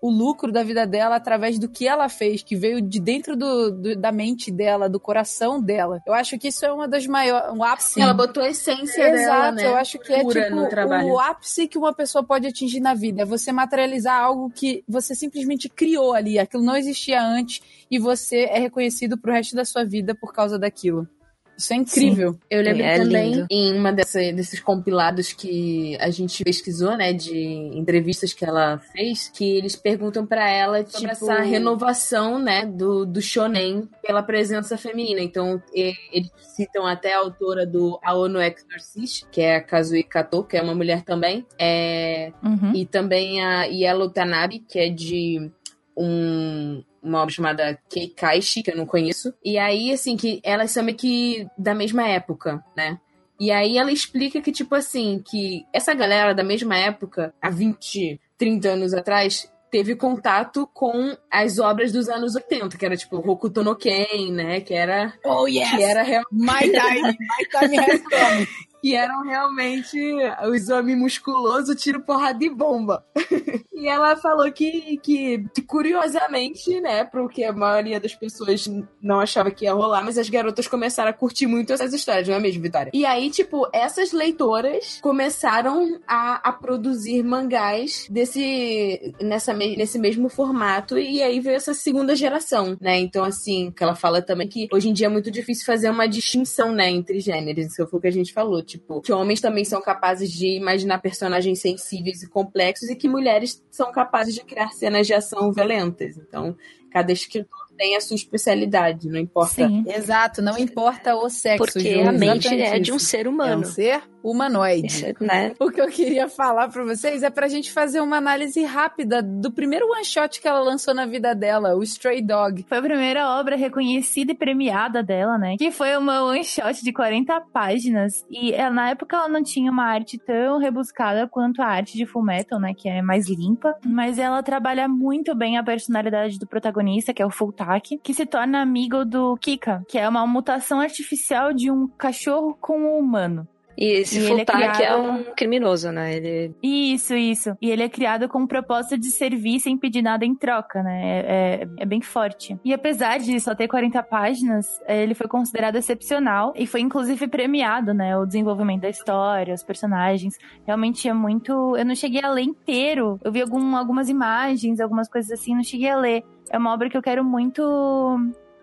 [0.00, 3.70] o lucro da vida dela através do que ela fez, que veio de dentro do,
[3.70, 6.00] do da mente dela, do coração dela.
[6.06, 7.52] Eu acho que isso é uma das maiores.
[7.54, 8.00] Um ápice.
[8.00, 9.66] Ela botou a essência Exato, dela, né?
[9.66, 11.08] eu acho que é Pura tipo no trabalho.
[11.08, 13.22] o ápice que uma pessoa pode atingir na vida.
[13.22, 16.38] É você materializar algo que você simplesmente criou ali.
[16.38, 17.60] Aquilo não existia antes
[17.90, 21.08] e você é reconhecido pro resto da sua vida por causa daquilo.
[21.56, 22.36] Isso é incrível.
[22.50, 23.46] Eu lembro É também lindo.
[23.50, 27.36] em uma dessa, desses compilados que a gente pesquisou, né, de
[27.74, 33.06] entrevistas que ela fez, que eles perguntam pra ela sobre Tipo- essa renovação, né, do,
[33.06, 35.20] do shonen pela presença feminina.
[35.20, 40.56] Então, eles citam até a autora do Aono Exorcist, que é a Kazui Kato, que
[40.56, 42.72] é uma mulher também, é, Uhum.
[42.74, 45.50] e também a Yellow Tanabe, que é de
[45.96, 49.32] um, uma obra chamada Keikaishi, que eu não conheço.
[49.44, 52.98] E aí, assim, que elas são meio que da mesma época, né?
[53.38, 58.20] E aí ela explica que, tipo assim, que essa galera da mesma época, há 20,
[58.38, 63.64] 30 anos atrás, teve contato com as obras dos anos 80, que era tipo Hokuto
[63.64, 64.60] no Ken, né?
[64.60, 65.68] Que era, Oh, yes!
[65.72, 67.02] que era real- My time!
[67.18, 68.48] My time has come!
[68.84, 69.98] que eram realmente
[70.46, 73.02] os homens musculosos, tiro porrada e bomba.
[73.72, 78.70] e ela falou que, que, curiosamente, né, porque a maioria das pessoas
[79.00, 82.34] não achava que ia rolar, mas as garotas começaram a curtir muito essas histórias, não
[82.34, 82.90] é mesmo, Vitória?
[82.92, 90.98] E aí, tipo, essas leitoras começaram a, a produzir mangás desse, nessa, nesse mesmo formato,
[90.98, 92.98] e aí veio essa segunda geração, né?
[92.98, 96.06] Então, assim, que ela fala também que hoje em dia é muito difícil fazer uma
[96.06, 99.64] distinção, né, entre gêneros, isso foi o que a gente falou, tipo, que homens também
[99.64, 104.72] são capazes de imaginar personagens sensíveis e complexos e que mulheres são capazes de criar
[104.72, 106.16] cenas de ação violentas.
[106.16, 106.56] Então,
[106.90, 109.66] cada escritor tem a sua especialidade, não importa.
[109.68, 109.84] Sim.
[109.86, 111.58] Exato, não importa o sexo.
[111.64, 113.64] Porque Ju, a mente exatamente é de um ser É um humano.
[113.64, 114.86] ser humanoide.
[114.86, 115.52] Isso, né?
[115.60, 119.52] O que eu queria falar pra vocês é pra gente fazer uma análise rápida do
[119.52, 122.64] primeiro one shot que ela lançou na vida dela, o Stray Dog.
[122.66, 125.56] Foi a primeira obra reconhecida e premiada dela, né?
[125.58, 128.24] Que foi uma one shot de 40 páginas.
[128.30, 132.06] E ela, na época ela não tinha uma arte tão rebuscada quanto a arte de
[132.06, 132.72] Full Metal, né?
[132.74, 133.74] Que é mais limpa.
[133.84, 137.30] Mas ela trabalha muito bem a personalidade do protagonista, que é o
[137.64, 142.56] Fultak, que se torna amigo do Kika, que é uma mutação artificial de um cachorro
[142.60, 143.48] com um humano.
[143.76, 146.14] E esse E é Fultak é, criado- um criminoso, né?
[146.16, 147.56] Ele Isso, isso.
[147.60, 151.00] E ele é criado com o propósito de servir sem pedir nada em troca, né?
[151.02, 151.20] É,
[151.62, 152.58] é- é bem forte.
[152.64, 157.26] E apesar de só ter 40 páginas, eh, ele foi considerado excepcional e foi inclusive
[157.28, 158.16] premiado, né?
[158.16, 160.38] O desenvolvimento da história, os personagens.
[160.66, 161.76] Realmente é muito.
[161.76, 163.18] Eu não cheguei a ler inteiro.
[163.24, 166.22] Eu vi algum- algumas imagens, algumas coisas assim, não cheguei a ler.
[166.50, 167.62] É uma obra que eu quero muito.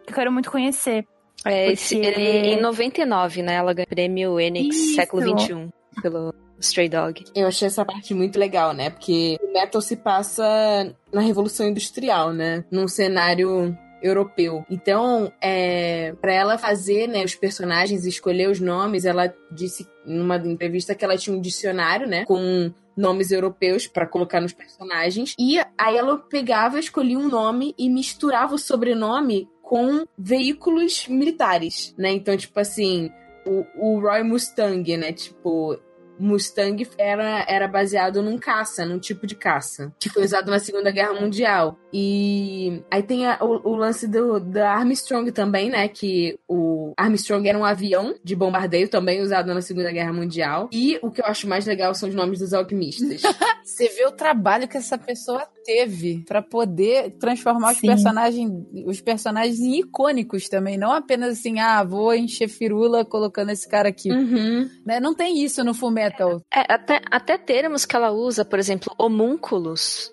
[0.05, 1.05] que eu quero muito conhecer.
[1.45, 3.55] É, esse, ele, em 99, né?
[3.55, 4.95] Ela ganhou o prêmio Enix Isso.
[4.95, 5.69] século XXI
[6.01, 7.23] pelo Stray Dog.
[7.35, 8.89] Eu achei essa parte muito legal, né?
[8.89, 12.63] Porque o metal se passa na Revolução Industrial, né?
[12.71, 14.65] Num cenário europeu.
[14.69, 20.37] Então, é, para ela fazer né, os personagens e escolher os nomes, ela disse numa
[20.37, 22.25] entrevista que ela tinha um dicionário, né?
[22.25, 25.33] Com nomes europeus pra colocar nos personagens.
[25.39, 32.11] E aí ela pegava, escolhia um nome e misturava o sobrenome com veículos militares, né?
[32.11, 33.09] Então, tipo assim,
[33.45, 35.13] o, o Roy Mustang, né?
[35.13, 35.79] Tipo,
[36.21, 40.91] Mustang era, era baseado num caça, num tipo de caça, que foi usado na Segunda
[40.91, 41.77] Guerra Mundial.
[41.93, 45.87] E aí tem a- o, o lance do, da Armstrong também, né?
[45.87, 50.69] Que o Armstrong era um avião de bombardeio também usado na Segunda Guerra Mundial.
[50.71, 53.21] E o que eu acho mais legal são os nomes dos alquimistas.
[53.63, 57.87] Você vê o trabalho que essa pessoa teve pra poder transformar os Sim.
[57.87, 58.51] personagens,
[58.85, 63.89] os personagens em icônicos também, não apenas assim, ah, vou encher firula colocando esse cara
[63.89, 64.11] aqui.
[64.11, 64.67] uhum.
[64.85, 64.99] Né?
[64.99, 66.41] Não tem isso no Full Metal.
[66.53, 70.11] É, até, até termos que ela usa, por exemplo, homúnculos,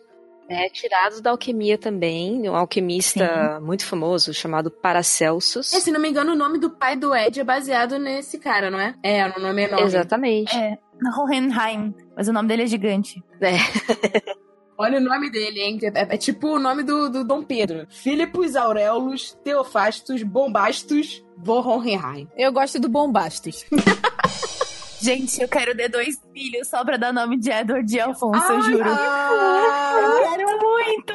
[0.49, 2.49] é tirado da alquimia também.
[2.49, 5.75] Um alquimista muito famoso chamado Paracelsus.
[5.75, 8.71] É, se não me engano, o nome do pai do Ed é baseado nesse cara,
[8.71, 8.95] não é?
[9.03, 9.87] É, o nome é enorme.
[9.87, 10.57] Exatamente.
[10.57, 10.79] É,
[11.19, 13.23] Hohenheim, mas o nome dele é gigante.
[14.81, 15.79] Olha o nome dele, hein?
[15.83, 17.87] É, é tipo o nome do, do Dom Pedro.
[17.91, 22.29] Filipos Aurelus Teofastos Bombastos Vorronheim.
[22.37, 23.67] Eu gosto do Bombastos.
[25.01, 28.63] Gente, eu quero ter dois filhos só pra dar nome de Edward e Alfonso, eu
[28.63, 28.85] juro.
[28.91, 31.15] Ah, Eu quero muito!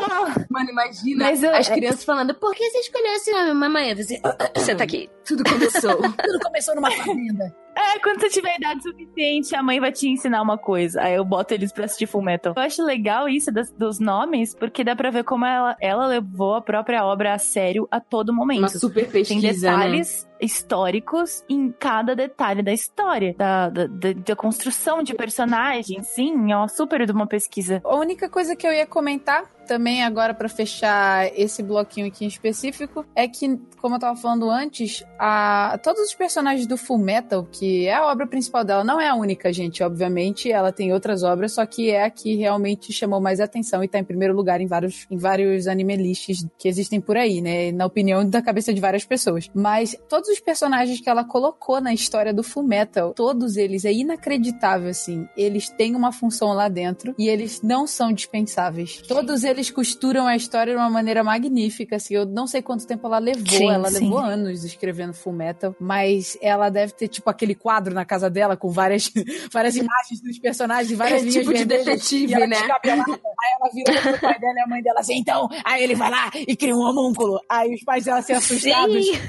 [0.50, 3.94] Mano, imagina Mas eu- as crianças falando, por que você escolheu esse nome, mamãe?
[3.96, 4.22] Você...
[4.56, 5.10] Você tá aqui.
[5.26, 5.98] Tudo começou.
[6.24, 7.54] tudo começou numa fazenda.
[7.76, 11.02] É, quando você tiver idade suficiente, a mãe vai te ensinar uma coisa.
[11.02, 12.54] Aí eu boto eles pra assistir Full Metal.
[12.56, 16.56] Eu acho legal isso das, dos nomes, porque dá pra ver como ela, ela levou
[16.56, 18.60] a própria obra a sério a todo momento.
[18.60, 19.78] Uma super Tem pesquisa, né?
[19.78, 26.08] detalhes históricos em cada detalhe da história, da, da, da- da construção de personagens.
[26.08, 27.82] Sim, é uma super de uma pesquisa.
[27.86, 32.28] A única coisa que eu ia comentar também agora pra fechar esse bloquinho aqui em
[32.28, 37.48] específico é que, como eu tava falando antes, a, todos os personagens do Full Metal,
[37.52, 41.24] que é a obra principal dela, não é a única, gente, obviamente, ela tem outras
[41.24, 44.62] obras, só que é a que realmente chamou mais atenção e tá em primeiro lugar
[44.62, 48.74] em vários, em vários anime lists que existem por aí, né, na opinião da cabeça
[48.74, 49.50] de várias pessoas.
[49.54, 53.94] Mas todos os personagens que ela colocou na história do Full Metal, todos eles, é
[53.94, 59.02] inacreditável, assim, eles têm uma função lá dentro e eles não são dispensáveis.
[59.08, 63.08] Todos eles costuram a história de uma maneira magnífica, assim, eu não sei quanto tempo
[63.08, 64.06] ela levou, Sim, ela sim.
[64.06, 68.58] levou anos escrevendo Full Metal, mas ela deve ter, tipo, aquele quadro na casa dela
[68.58, 69.12] com várias,
[69.52, 72.58] várias imagens dos personagens, e várias É tipo de detetive, ela né?
[72.58, 76.10] Aí ela vira pro pai dela e a mãe dela assim, então, aí ele vai
[76.10, 77.40] lá e cria um homúnculo.
[77.50, 79.06] Aí os pais dela se assustados.
[79.06, 79.20] Sim.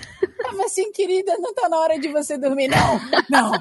[0.42, 3.00] Tava assim, querida, não tá na hora de você dormir, não.
[3.30, 3.52] Não.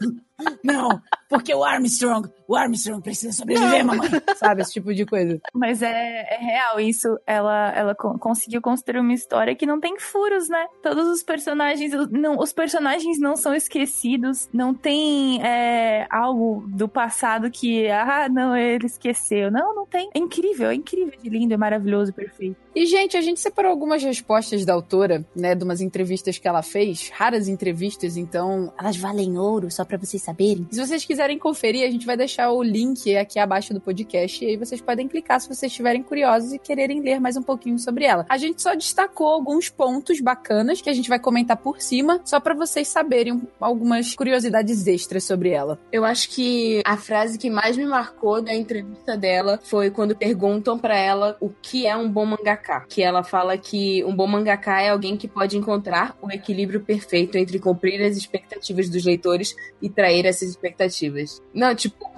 [0.62, 4.08] Não, porque o Armstrong, o Armstrong precisa sobreviver, mamãe.
[4.36, 5.38] Sabe, esse tipo de coisa.
[5.52, 7.18] Mas é, é real isso.
[7.26, 10.66] Ela, ela co- conseguiu construir uma história que não tem furos, né?
[10.82, 14.48] Todos os personagens, não, os personagens não são esquecidos.
[14.50, 19.50] Não tem é, algo do passado que, ah, não, ele esqueceu.
[19.50, 20.08] Não, não tem.
[20.14, 22.56] É incrível, é incrível de lindo, é maravilhoso, perfeito.
[22.74, 26.62] E, gente, a gente separou algumas respostas da autora, né, de umas entrevistas que ela
[26.62, 30.66] fez, raras entrevistas, então elas valem ouro, só pra vocês saberem.
[30.70, 34.48] Se vocês quiserem conferir, a gente vai deixar o link aqui abaixo do podcast, e
[34.48, 38.04] aí vocês podem clicar se vocês estiverem curiosos e quererem ler mais um pouquinho sobre
[38.04, 38.24] ela.
[38.28, 42.38] A gente só destacou alguns pontos bacanas que a gente vai comentar por cima, só
[42.38, 45.78] pra vocês saberem algumas curiosidades extras sobre ela.
[45.90, 50.78] Eu acho que a frase que mais me marcou da entrevista dela foi quando perguntam
[50.78, 52.84] pra ela o que é um bom mangaka.
[52.88, 57.36] Que ela fala que um bom mangaka é alguém que pode encontrar o equilíbrio perfeito
[57.36, 61.42] entre cumprir as expectativas dos leitores e trair essas expectativas.
[61.52, 62.10] Não, tipo,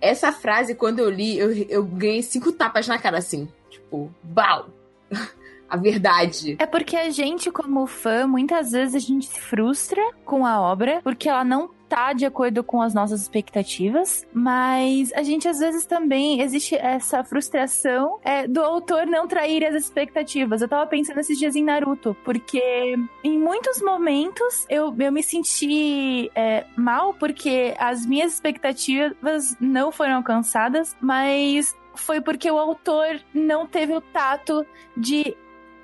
[0.00, 3.48] essa frase, quando eu li, eu, eu ganhei cinco tapas na cara, assim.
[3.70, 4.68] Tipo, bau!
[5.68, 6.56] a verdade.
[6.58, 11.00] É porque a gente, como fã, muitas vezes a gente se frustra com a obra,
[11.02, 15.86] porque ela não tá de acordo com as nossas expectativas, mas a gente às vezes
[15.86, 20.60] também existe essa frustração é, do autor não trair as expectativas.
[20.60, 26.30] Eu tava pensando esses dias em Naruto, porque em muitos momentos eu, eu me senti
[26.34, 33.66] é, mal porque as minhas expectativas não foram alcançadas, mas foi porque o autor não
[33.66, 34.64] teve o tato
[34.96, 35.36] de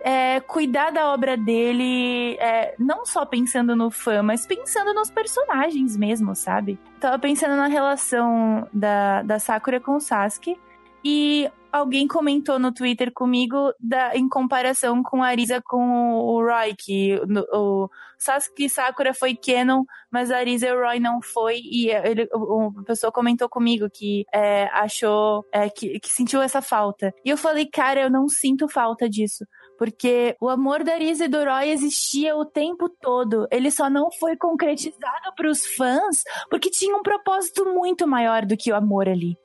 [0.05, 5.97] é, cuidar da obra dele, é, não só pensando no fã, mas pensando nos personagens
[5.97, 6.79] mesmo, sabe?
[7.01, 10.61] Tava pensando na relação da, da Sakura com o Sasuke.
[11.03, 16.75] E alguém comentou no Twitter comigo da, em comparação com a Arisa com o Roy,
[16.79, 21.61] que no, o Sasuke Sakura foi canon, mas a Arisa e o Roy não foi.
[21.63, 26.63] E ele, o- uma pessoa comentou comigo que é, achou é, que, que sentiu essa
[26.63, 27.13] falta.
[27.25, 29.45] E eu falei, cara, eu não sinto falta disso.
[29.79, 33.47] Porque o amor da Arisa e do Roy existia o tempo todo.
[33.51, 38.57] Ele só não foi concretizado para os fãs porque tinha um propósito muito maior do
[38.57, 39.37] que o amor ali.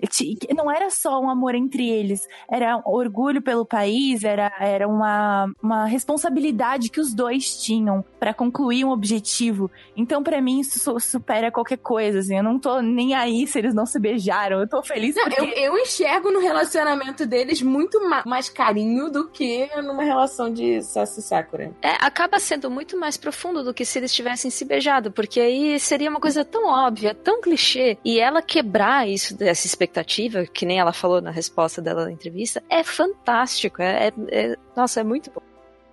[0.56, 5.52] Não era só um amor entre eles, era um orgulho pelo país, era, era uma,
[5.62, 9.70] uma responsabilidade que os dois tinham para concluir um objetivo.
[9.96, 12.20] Então, para mim, isso su- supera qualquer coisa.
[12.20, 12.38] Assim.
[12.38, 14.60] Eu não tô nem aí se eles não se beijaram.
[14.60, 19.10] Eu tô feliz Não, porque eu, eu enxergo no relacionamento deles muito ma- mais carinho
[19.10, 20.19] do que numa relação
[20.54, 21.72] de Sassi e Sakura.
[21.82, 25.80] É, acaba sendo muito mais profundo do que se eles tivessem se beijado, porque aí
[25.80, 30.80] seria uma coisa tão óbvia, tão clichê, e ela quebrar isso dessa expectativa, que nem
[30.80, 33.82] ela falou na resposta dela na entrevista, é fantástico.
[33.82, 35.42] É, é- é- nossa, é muito bom.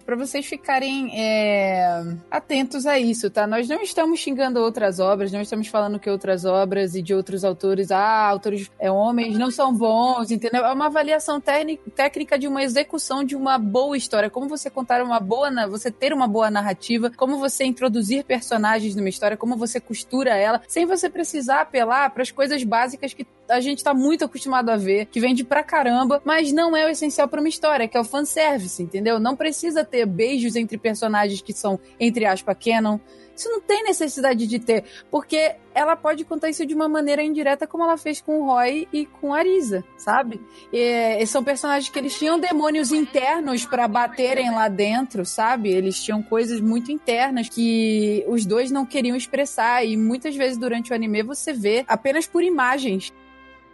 [0.07, 2.01] Pra vocês ficarem é,
[2.31, 3.45] atentos a isso, tá?
[3.45, 7.45] Nós não estamos xingando outras obras, não estamos falando que outras obras e de outros
[7.45, 10.65] autores, ah, autores é, homens não são bons, entendeu?
[10.65, 15.03] É uma avaliação técni- técnica de uma execução de uma boa história, como você contar
[15.03, 19.81] uma boa, você ter uma boa narrativa, como você introduzir personagens numa história, como você
[19.81, 24.25] costura ela, sem você precisar apelar para as coisas básicas que a gente tá muito
[24.25, 27.87] acostumado a ver, que vende pra caramba, mas não é o essencial pra uma história,
[27.89, 29.19] que é o fanservice, entendeu?
[29.21, 32.99] Não precisa ter ter beijos entre personagens que são, entre aspas, canon.
[33.35, 37.67] Isso não tem necessidade de ter, porque ela pode contar isso de uma maneira indireta,
[37.67, 40.41] como ela fez com o Roy e com a Arisa, sabe?
[40.73, 45.71] E, são personagens que eles tinham demônios internos para baterem lá dentro, sabe?
[45.71, 50.93] Eles tinham coisas muito internas que os dois não queriam expressar, e muitas vezes durante
[50.93, 53.13] o anime você vê apenas por imagens.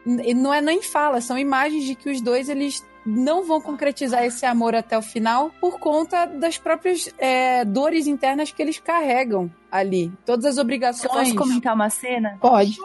[0.05, 4.47] Não é nem fala, são imagens de que os dois eles não vão concretizar esse
[4.47, 10.13] amor até o final por conta das próprias é, dores internas que eles carregam ali.
[10.25, 11.13] Todas as obrigações.
[11.13, 12.39] Posso comentar uma cena?
[12.41, 12.77] Pode.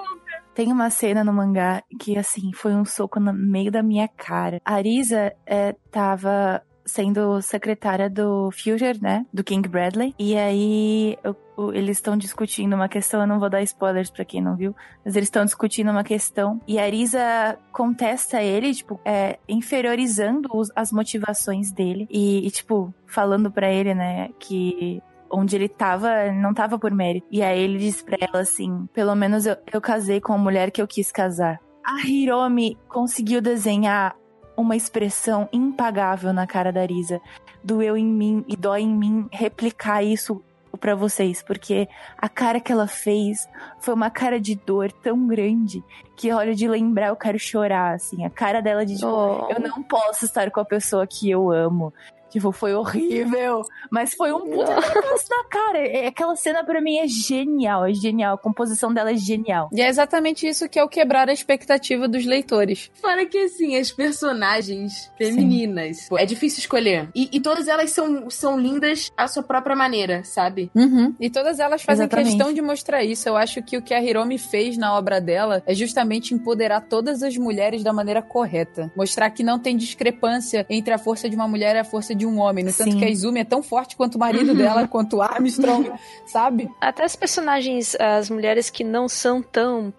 [0.54, 4.60] Tem uma cena no mangá que, assim, foi um soco no meio da minha cara.
[4.66, 9.26] A Arisa é, tava sendo secretária do Future, né?
[9.32, 10.16] Do King Bradley.
[10.18, 11.36] E aí eu,
[11.74, 14.76] eles estão discutindo uma questão, eu não vou dar spoilers pra quem não viu,
[15.06, 16.60] mas eles estão discutindo uma questão.
[16.68, 22.08] E a Arisa contesta ele, tipo, é, inferiorizando os, as motivações dele.
[22.10, 27.28] E, e tipo, falando pra ele, né, que onde ele tava, não tava por mérito.
[27.30, 30.72] E aí ele diz pra ela assim: pelo menos eu, eu casei com a mulher
[30.72, 31.60] que eu quis casar.
[31.86, 34.16] A Hiromi conseguiu desenhar
[34.58, 37.22] uma expressão impagável na cara da Arisa.
[37.64, 40.44] Doeu em mim e dói em mim replicar isso
[40.80, 41.88] para vocês, porque
[42.18, 43.48] a cara que ela fez
[43.80, 45.84] foi uma cara de dor tão grande
[46.16, 48.24] que, olha, de lembrar eu quero chorar, assim.
[48.26, 49.52] A cara dela de, tipo, Oh.
[49.52, 51.92] eu não posso estar com a pessoa que eu amo.
[52.38, 55.80] Tipo, foi horrível, mas foi um puta na cara.
[55.80, 58.36] É- Aquela cena pra mim é genial, é genial.
[58.36, 59.70] A composição dela é genial.
[59.74, 62.92] E é exatamente isso que é o quebrar a expectativa dos leitores.
[63.02, 67.10] Fora que, assim, as personagens femininas, pô, é difícil escolher.
[67.16, 70.70] E, e todas elas são, são lindas à sua própria maneira, sabe?
[70.76, 71.16] Uhum.
[71.20, 72.36] E todas elas fazem Exatamente.
[72.36, 73.28] questão de mostrar isso.
[73.28, 77.24] Eu acho que o que a Hiromi fez na obra dela é justamente empoderar todas
[77.24, 78.92] as mulheres da maneira correta.
[78.96, 82.26] Mostrar que não tem discrepância entre a força de uma mulher e a força de
[82.28, 82.64] um homem.
[82.64, 83.00] No tanto Sim.
[83.00, 85.92] que a Izumi é tão forte quanto o marido dela, quanto o Armstrong,
[86.28, 86.70] sabe?
[86.82, 89.94] Até as personagens, as mulheres que não são tão.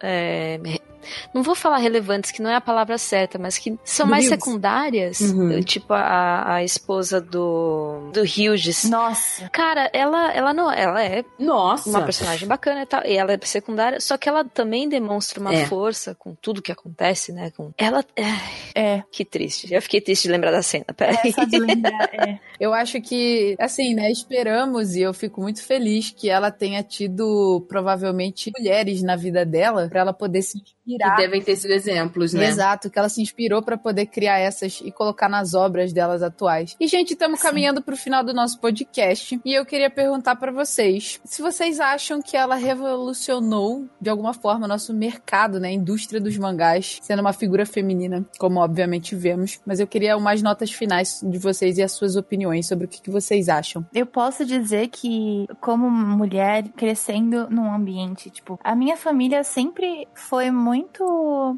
[0.00, 0.60] é,
[1.32, 4.30] não vou falar relevantes, que não é a palavra certa, mas que são mais Hughes.
[4.40, 5.60] secundárias, Uhum.
[5.62, 8.84] tipo a, a esposa do, do Hughes.
[8.84, 11.88] Nossa, Cara, ela, ela não, ela é Nossa!
[11.88, 15.54] uma personagem bacana e tal, e ela é secundária, só que ela também demonstra uma
[15.54, 15.66] É.
[15.66, 17.50] força com tudo que acontece, né?
[17.56, 18.04] Com ela,
[18.74, 19.72] é, que triste.
[19.72, 20.86] Eu fiquei triste de lembrar da cena.
[20.96, 21.16] Peraí.
[21.24, 22.38] É só de lembrar, é.
[22.58, 27.64] Eu acho que, assim, né, esperamos e eu fico muito feliz que ela tenha tido,
[27.68, 31.16] provavelmente, mulheres na vida dela pra ela poder se Que inspirar.
[31.16, 32.46] devem ter sido exemplos, né?
[32.46, 36.76] Exato, que ela se inspirou pra poder criar essas e colocar nas obras delas atuais.
[36.78, 39.40] E, gente, estamos caminhando pro final do nosso podcast.
[39.44, 44.66] E eu queria perguntar pra vocês se vocês acham que ela revolucionou, de alguma forma,
[44.66, 45.68] o nosso mercado, né?
[45.68, 49.60] A indústria dos mangás, sendo uma figura feminina, como obviamente vemos.
[49.64, 53.00] Mas eu queria umas notas finais de vocês e as suas opiniões sobre o que,
[53.00, 53.86] que vocês acham.
[53.94, 60.50] Eu posso dizer que, como mulher crescendo num ambiente, tipo, a minha família sempre foi
[60.50, 60.73] muito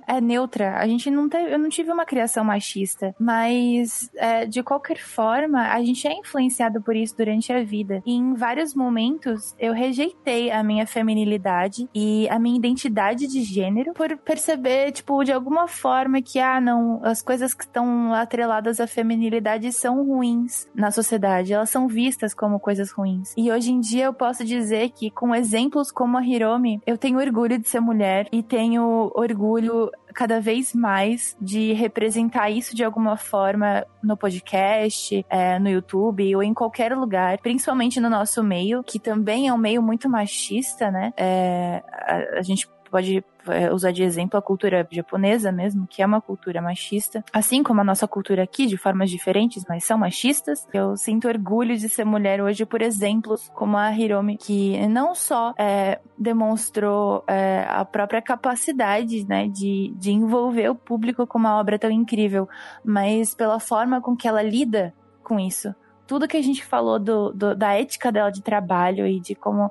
[0.06, 0.78] é, neutra.
[0.78, 5.68] A gente não teve, eu não tive uma criação machista, mas é, de qualquer forma,
[5.72, 8.02] a gente é influenciado por isso durante a vida.
[8.04, 13.92] E em vários momentos eu rejeitei a minha feminilidade e a minha identidade de gênero
[13.94, 18.86] por perceber, tipo, de alguma forma que, ah, não, as coisas que estão atreladas à
[18.86, 23.32] feminilidade são ruins na sociedade, elas são vistas como coisas ruins.
[23.36, 27.18] E hoje em dia eu posso dizer que, com exemplos como a Hiromi, eu tenho
[27.18, 33.16] orgulho de ser mulher e tenho orgulho cada vez mais de representar isso de alguma
[33.16, 38.98] forma no podcast, é, no YouTube ou em qualquer lugar, principalmente no nosso meio, que
[38.98, 41.12] também é um meio muito machista, né?
[41.16, 46.06] É, a, a gente pode é, usar de exemplo a cultura japonesa mesmo, que é
[46.06, 50.66] uma cultura machista, assim como a nossa cultura aqui, de formas diferentes, mas são machistas.
[50.72, 55.54] Eu sinto orgulho de ser mulher hoje por exemplos como a Hiromi, que não só
[55.58, 61.78] é, demonstrou é, a própria capacidade né, de, de envolver o público com uma obra
[61.78, 62.48] tão incrível,
[62.84, 65.74] mas pela forma com que ela lida com isso
[66.06, 69.70] tudo que a gente falou do, do, da ética dela de trabalho e de como.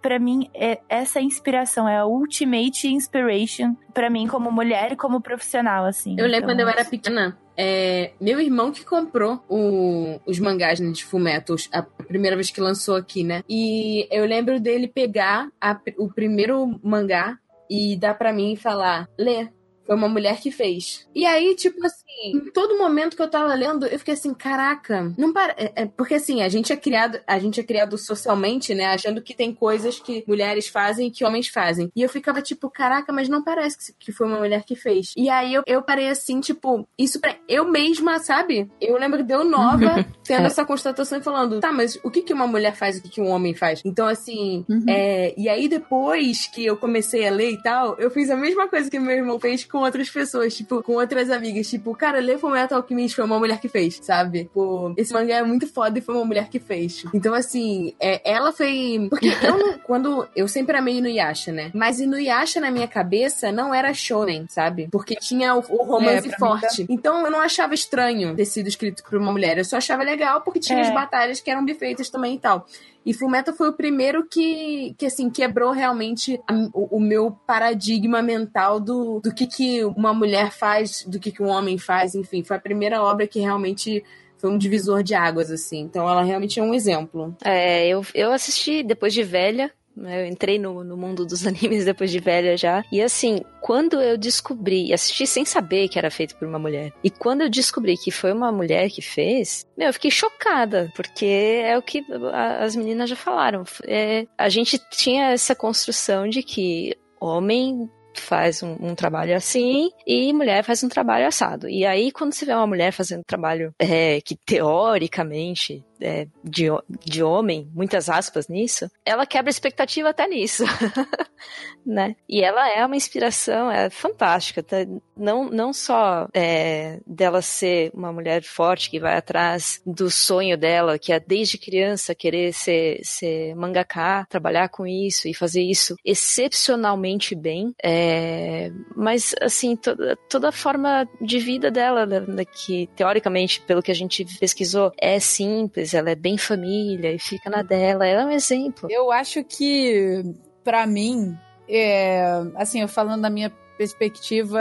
[0.00, 5.20] para mim, é, essa inspiração é a ultimate inspiration para mim, como mulher e como
[5.20, 6.12] profissional, assim.
[6.18, 10.80] Eu lembro Então, quando eu era pequena, é, meu irmão que comprou o- os mangás
[10.80, 13.42] né, de Fullmetals, a primeira vez que lançou aqui, né?
[13.48, 17.38] E eu lembro dele pegar a- o primeiro mangá
[17.70, 19.48] e dar pra mim e falar, lê.
[19.86, 21.06] Foi uma mulher que fez.
[21.14, 25.12] E aí, tipo assim, em todo momento que eu tava lendo, eu fiquei assim, caraca,
[25.18, 25.54] não para.
[25.56, 28.86] É, é, porque assim, a gente é criado, a gente é criado socialmente, né?
[28.86, 31.90] Achando que tem coisas que mulheres fazem e que homens fazem.
[31.94, 35.12] E eu ficava tipo, caraca, mas não parece que foi uma mulher que fez.
[35.16, 38.70] E aí eu, eu parei assim, tipo, isso pra eu mesma, sabe?
[38.80, 42.32] Eu lembro de eu nova tendo essa constatação e falando, tá, mas o que, que
[42.32, 43.80] uma mulher faz e o que, que um homem faz?
[43.84, 44.84] Então, assim, Uhum.
[44.88, 48.68] é, e aí depois que eu comecei a ler e tal, eu fiz a mesma
[48.68, 51.68] coisa que meu irmão fez com outras pessoas, tipo, com outras amigas.
[51.68, 54.50] Tipo, cara, ler Fullmetal Alchemist foi uma mulher que fez, sabe?
[54.52, 57.02] Pô, esse mangá é muito foda e foi uma mulher que fez.
[57.14, 59.06] Então, assim, é, ela foi...
[59.08, 59.78] Porque eu não...
[59.78, 60.28] Quando...
[60.36, 61.70] Eu sempre amei Inuyasha, né?
[61.72, 64.86] Mas Inuyasha, na minha cabeça, não era shonen, sabe?
[64.92, 66.86] Porque tinha o, o romance É, mim forte.
[66.90, 69.56] Então, eu não achava estranho ter sido escrito por uma mulher.
[69.56, 70.82] Eu só achava legal porque tinha É.
[70.82, 72.66] as batalhas que eram bem feitas também e tal.
[73.04, 78.22] E Fullmetal foi o primeiro que, que assim, quebrou realmente a- o, o meu paradigma
[78.22, 82.42] mental do, do que, que uma mulher faz, do que, que um homem faz, enfim.
[82.42, 84.02] Foi a primeira obra que realmente
[84.38, 85.80] foi um divisor de águas, assim.
[85.80, 87.34] Então ela realmente é um exemplo.
[87.44, 89.70] É, eu, eu assisti depois de velha.
[89.96, 92.84] Né, Eu entrei no, no mundo dos animes depois de velha já.
[92.92, 96.92] E assim, quando eu descobri, assisti sem saber que era feito por uma mulher.
[97.02, 100.90] E quando eu descobri que foi uma mulher que fez, meu, eu fiquei chocada.
[100.94, 103.64] Porque é o que a- as meninas já falaram.
[103.86, 110.32] É, a gente tinha essa construção de que homem faz um, um trabalho assim e
[110.32, 111.68] mulher faz um trabalho assado.
[111.68, 116.66] E aí, quando você vê uma mulher fazendo um trabalho é, que teoricamente é, de,
[117.04, 120.64] de homem, muitas aspas nisso, ela quebra expectativa até nisso.
[121.84, 122.16] né?
[122.28, 124.62] E ela é uma inspiração, é fantástica.
[124.62, 124.76] tá?
[125.16, 130.98] Não, não só é, dela ser uma mulher forte que vai atrás do sonho dela,
[130.98, 137.34] que é desde criança querer ser, ser mangaká, trabalhar com isso e fazer isso excepcionalmente
[137.34, 143.82] bem, é, mas assim, toda, toda a forma de vida dela, né, que teoricamente, pelo
[143.82, 148.22] que a gente pesquisou, é simples, ela é bem família e fica na dela, ela
[148.22, 148.88] é um exemplo.
[148.90, 150.22] Eu acho que,
[150.62, 151.36] pra mim,
[151.68, 152.24] é,
[152.56, 154.60] assim, eu falando da minha perspectiva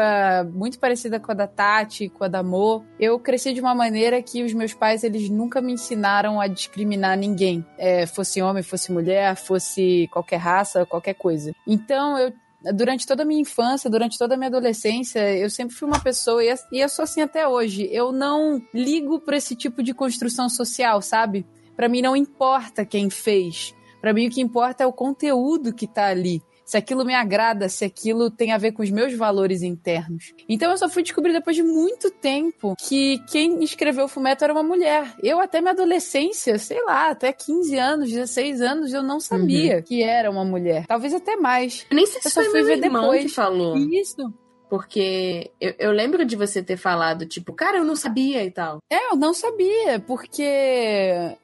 [0.51, 4.21] muito parecida com a da Tati, com a da Mo, eu cresci de uma maneira
[4.21, 7.65] que os meus pais, eles nunca me ensinaram a discriminar ninguém.
[7.77, 11.53] É, fosse homem, fosse mulher, fosse qualquer raça, qualquer coisa.
[11.67, 12.33] Então, eu
[12.73, 16.43] durante toda a minha infância, durante toda a minha adolescência, eu sempre fui uma pessoa,
[16.43, 21.01] e eu sou assim até hoje, eu não ligo pra esse tipo de construção social,
[21.01, 21.45] sabe?
[21.75, 23.75] Pra mim não importa quem fez.
[23.99, 26.41] Pra mim o que importa é o conteúdo que tá ali.
[26.73, 30.33] Se aquilo me agrada, se aquilo tem a ver com os meus valores internos.
[30.49, 34.51] Então eu só fui descobrir depois de muito tempo que quem escreveu o Fumeto era
[34.51, 35.13] uma mulher.
[35.21, 40.01] Eu até minha adolescência, sei lá, até 15 anos, 16 anos, eu não sabia que
[40.01, 40.87] era uma mulher.
[40.87, 41.85] Talvez até mais.
[41.91, 43.23] Eu nem sei se Eu só foi fui meu ver irmão depois.
[43.25, 43.77] que falou.
[43.77, 44.33] Isso.
[44.67, 48.79] Porque eu, eu lembro de você ter falado, tipo, cara, eu não sabia e tal.
[48.89, 50.41] É, eu não sabia, porque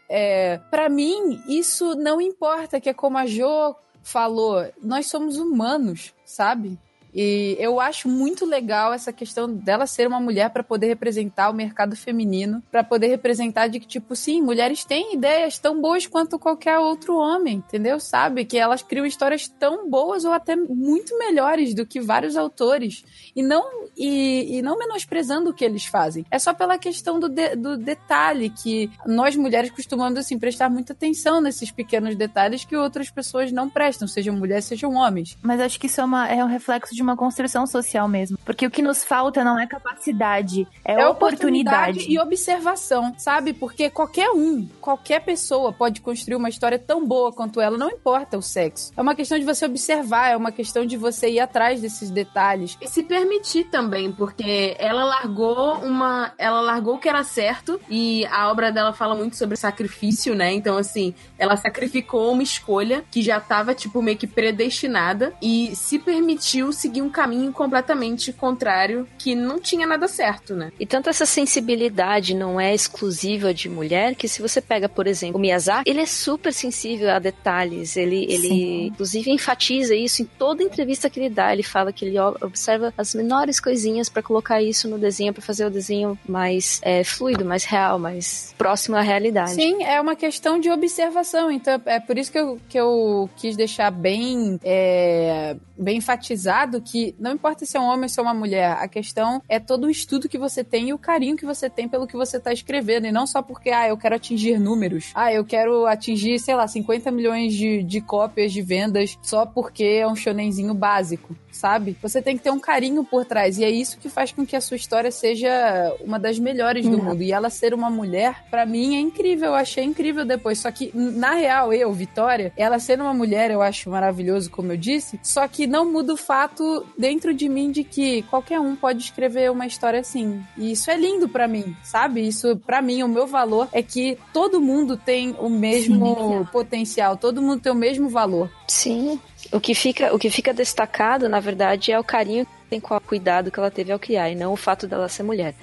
[0.10, 3.76] é, para mim isso não importa, que é como a Jo
[4.10, 6.80] falou, nós somos humanos, sabe?
[7.14, 11.54] E eu acho muito legal essa questão dela ser uma mulher para poder representar o
[11.54, 16.38] mercado feminino, para poder representar de que tipo, sim, mulheres têm ideias tão boas quanto
[16.40, 18.00] qualquer outro homem, entendeu?
[18.00, 23.04] Sabe que elas criam histórias tão boas ou até muito melhores do que vários autores
[23.36, 26.26] e não e, e não menosprezando o que eles fazem.
[26.32, 30.94] É só pela questão do, de- do detalhe que nós mulheres costumamos assim prestar muita
[30.94, 35.38] atenção nesses pequenos detalhes que outras pessoas não prestam, sejam mulheres, sejam homens.
[35.42, 38.38] Mas acho que isso é, uma- é um reflexo de uma construção social mesmo.
[38.46, 42.06] Porque o que nos falta não é capacidade, é, oportunidade.
[42.08, 43.54] e observação, sabe?
[43.54, 48.38] Porque qualquer um, qualquer pessoa pode construir uma história tão boa quanto ela, não importa
[48.38, 48.92] o sexo.
[48.96, 52.78] É uma questão de você observar, é uma questão de você ir atrás desses detalhes.
[52.82, 56.34] E se permitir também, porque ela largou uma.
[56.38, 60.54] Ela largou o que era certo e a obra dela fala muito sobre sacrifício, né?
[60.54, 66.00] Então, assim, ela sacrificou uma escolha que já tava, tipo, meio que predestinada e se
[66.00, 70.72] permitiu seguir um caminho completamente contrário que não tinha nada certo, né?
[70.80, 75.38] E tanto essa sensibilidade não é exclusiva de mulher, que se você pega, por exemplo,
[75.38, 77.96] o Miyazaki, ele é super sensível a detalhes.
[77.96, 81.54] Ele, ele inclusive, enfatiza isso em toda entrevista que ele dá.
[81.54, 85.66] Ele fala que ele observa as menores coisinhas pra colocar isso no desenho, pra fazer
[85.66, 89.54] o desenho mais é, fluido, mais real, mais próximo à realidade.
[89.54, 91.52] Sim, é uma questão de observação.
[91.52, 97.16] Então é por isso que eu, que eu quis deixar bem, é, bem enfatizado que
[97.20, 99.86] não importa se é um homem ou se é uma mulher, a questão é todo
[99.86, 102.52] o estudo que você tem e o carinho que você tem pelo que você tá
[102.52, 103.08] escrevendo.
[103.08, 105.12] E não só porque, ah, eu quero atingir números.
[105.14, 109.84] Ah, eu quero atingir, sei lá, 50 milhões de, de cópias de vendas só porque
[109.84, 111.98] é um shonenzinho básico sabe?
[112.02, 113.58] Você tem que ter um carinho por trás.
[113.58, 116.98] E é isso que faz com que a sua história seja uma das melhores do
[116.98, 117.04] uhum.
[117.04, 117.22] mundo.
[117.22, 119.50] E ela ser uma mulher, para mim, é incrível.
[119.50, 120.60] Eu achei incrível depois.
[120.60, 124.78] Só que, na real, eu, Vitória, ela ser uma mulher, eu acho maravilhoso, como eu
[124.78, 125.20] disse.
[125.22, 126.64] Só que não muda o fato
[126.98, 130.42] dentro de mim de que qualquer um pode escrever uma história assim.
[130.58, 132.28] E isso é lindo para mim, sabe?
[132.28, 136.48] Isso, para mim, o meu valor é que todo mundo tem o mesmo Sim.
[136.52, 138.50] potencial, todo mundo tem o mesmo valor.
[138.68, 139.20] Sim.
[139.52, 142.96] O que fica, o que fica destacado, na verdade, é o carinho que tem com
[142.96, 145.56] o cuidado que ela teve ao criar, e não o fato dela ser mulher.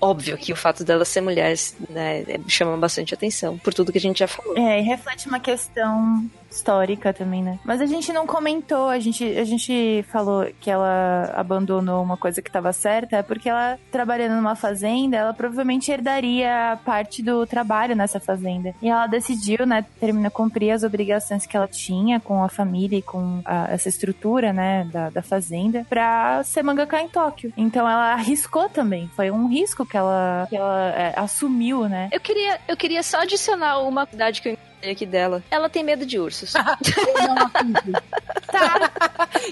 [0.00, 1.56] Óbvio que o fato dela ser mulher
[1.90, 4.56] né, chama bastante atenção, por tudo que a gente já falou.
[4.56, 7.58] É, e reflete uma questão histórica também, né?
[7.64, 12.42] Mas a gente não comentou, a gente, a gente falou que ela abandonou uma coisa
[12.42, 17.96] que estava certa, é porque ela, trabalhando numa fazenda, ela provavelmente herdaria parte do trabalho
[17.96, 18.74] nessa fazenda.
[18.80, 23.02] E ela decidiu, né, terminar, cumprir as obrigações que ela tinha com a família e
[23.02, 27.52] com a, essa estrutura, né, da, da fazenda, pra ser mangaka em Tóquio.
[27.56, 32.08] Então ela arriscou também, foi um risco que ela, que ela é, assumiu, né?
[32.12, 35.42] Eu queria, eu queria só adicionar uma idade que eu aqui dela.
[35.50, 36.52] Ela tem medo de ursos.
[36.52, 36.78] tá.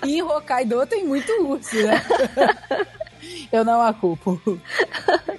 [0.05, 2.03] E em Hokkaido tem muito urso, né?
[3.53, 4.41] Eu não a culpo.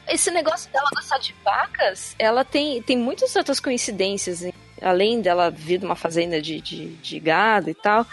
[0.08, 4.44] Esse negócio dela gostar de vacas, ela tem, tem muitas outras coincidências.
[4.82, 8.06] Além dela vir de uma fazenda de, de, de gado e tal,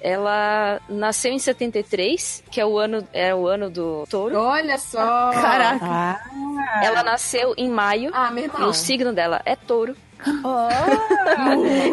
[0.00, 4.38] ela nasceu em 73, que é o ano, é o ano do touro.
[4.38, 5.30] Olha só!
[5.32, 5.84] Caraca!
[5.84, 6.80] Ah.
[6.82, 8.10] Ela nasceu em maio.
[8.12, 8.62] Ah, meu irmão.
[8.62, 9.96] E o signo dela é touro.
[10.44, 10.68] Oh.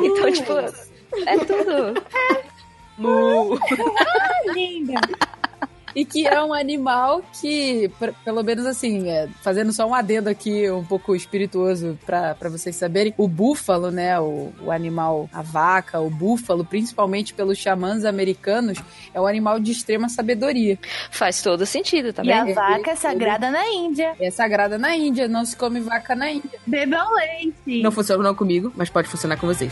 [0.06, 0.54] então, tipo,
[1.26, 2.04] é tudo.
[2.98, 3.60] Mu.
[4.00, 5.00] Ah, linda
[5.96, 7.92] e que é um animal que,
[8.24, 13.14] pelo menos assim, é, fazendo só um adendo aqui um pouco espirituoso para vocês saberem,
[13.18, 18.78] o búfalo, né, o, o, animal, a vaca, o búfalo, principalmente pelos xamãs americanos,
[19.14, 20.78] é um animal de extrema sabedoria.
[21.10, 24.16] Faz todo sentido, tá E a vaca é sagrada na Índia.
[24.20, 26.60] É sagrada na Índia, não se come vaca na Índia.
[26.66, 27.82] Bebam leite.
[27.82, 29.72] Não funciona não comigo, mas pode funcionar com vocês.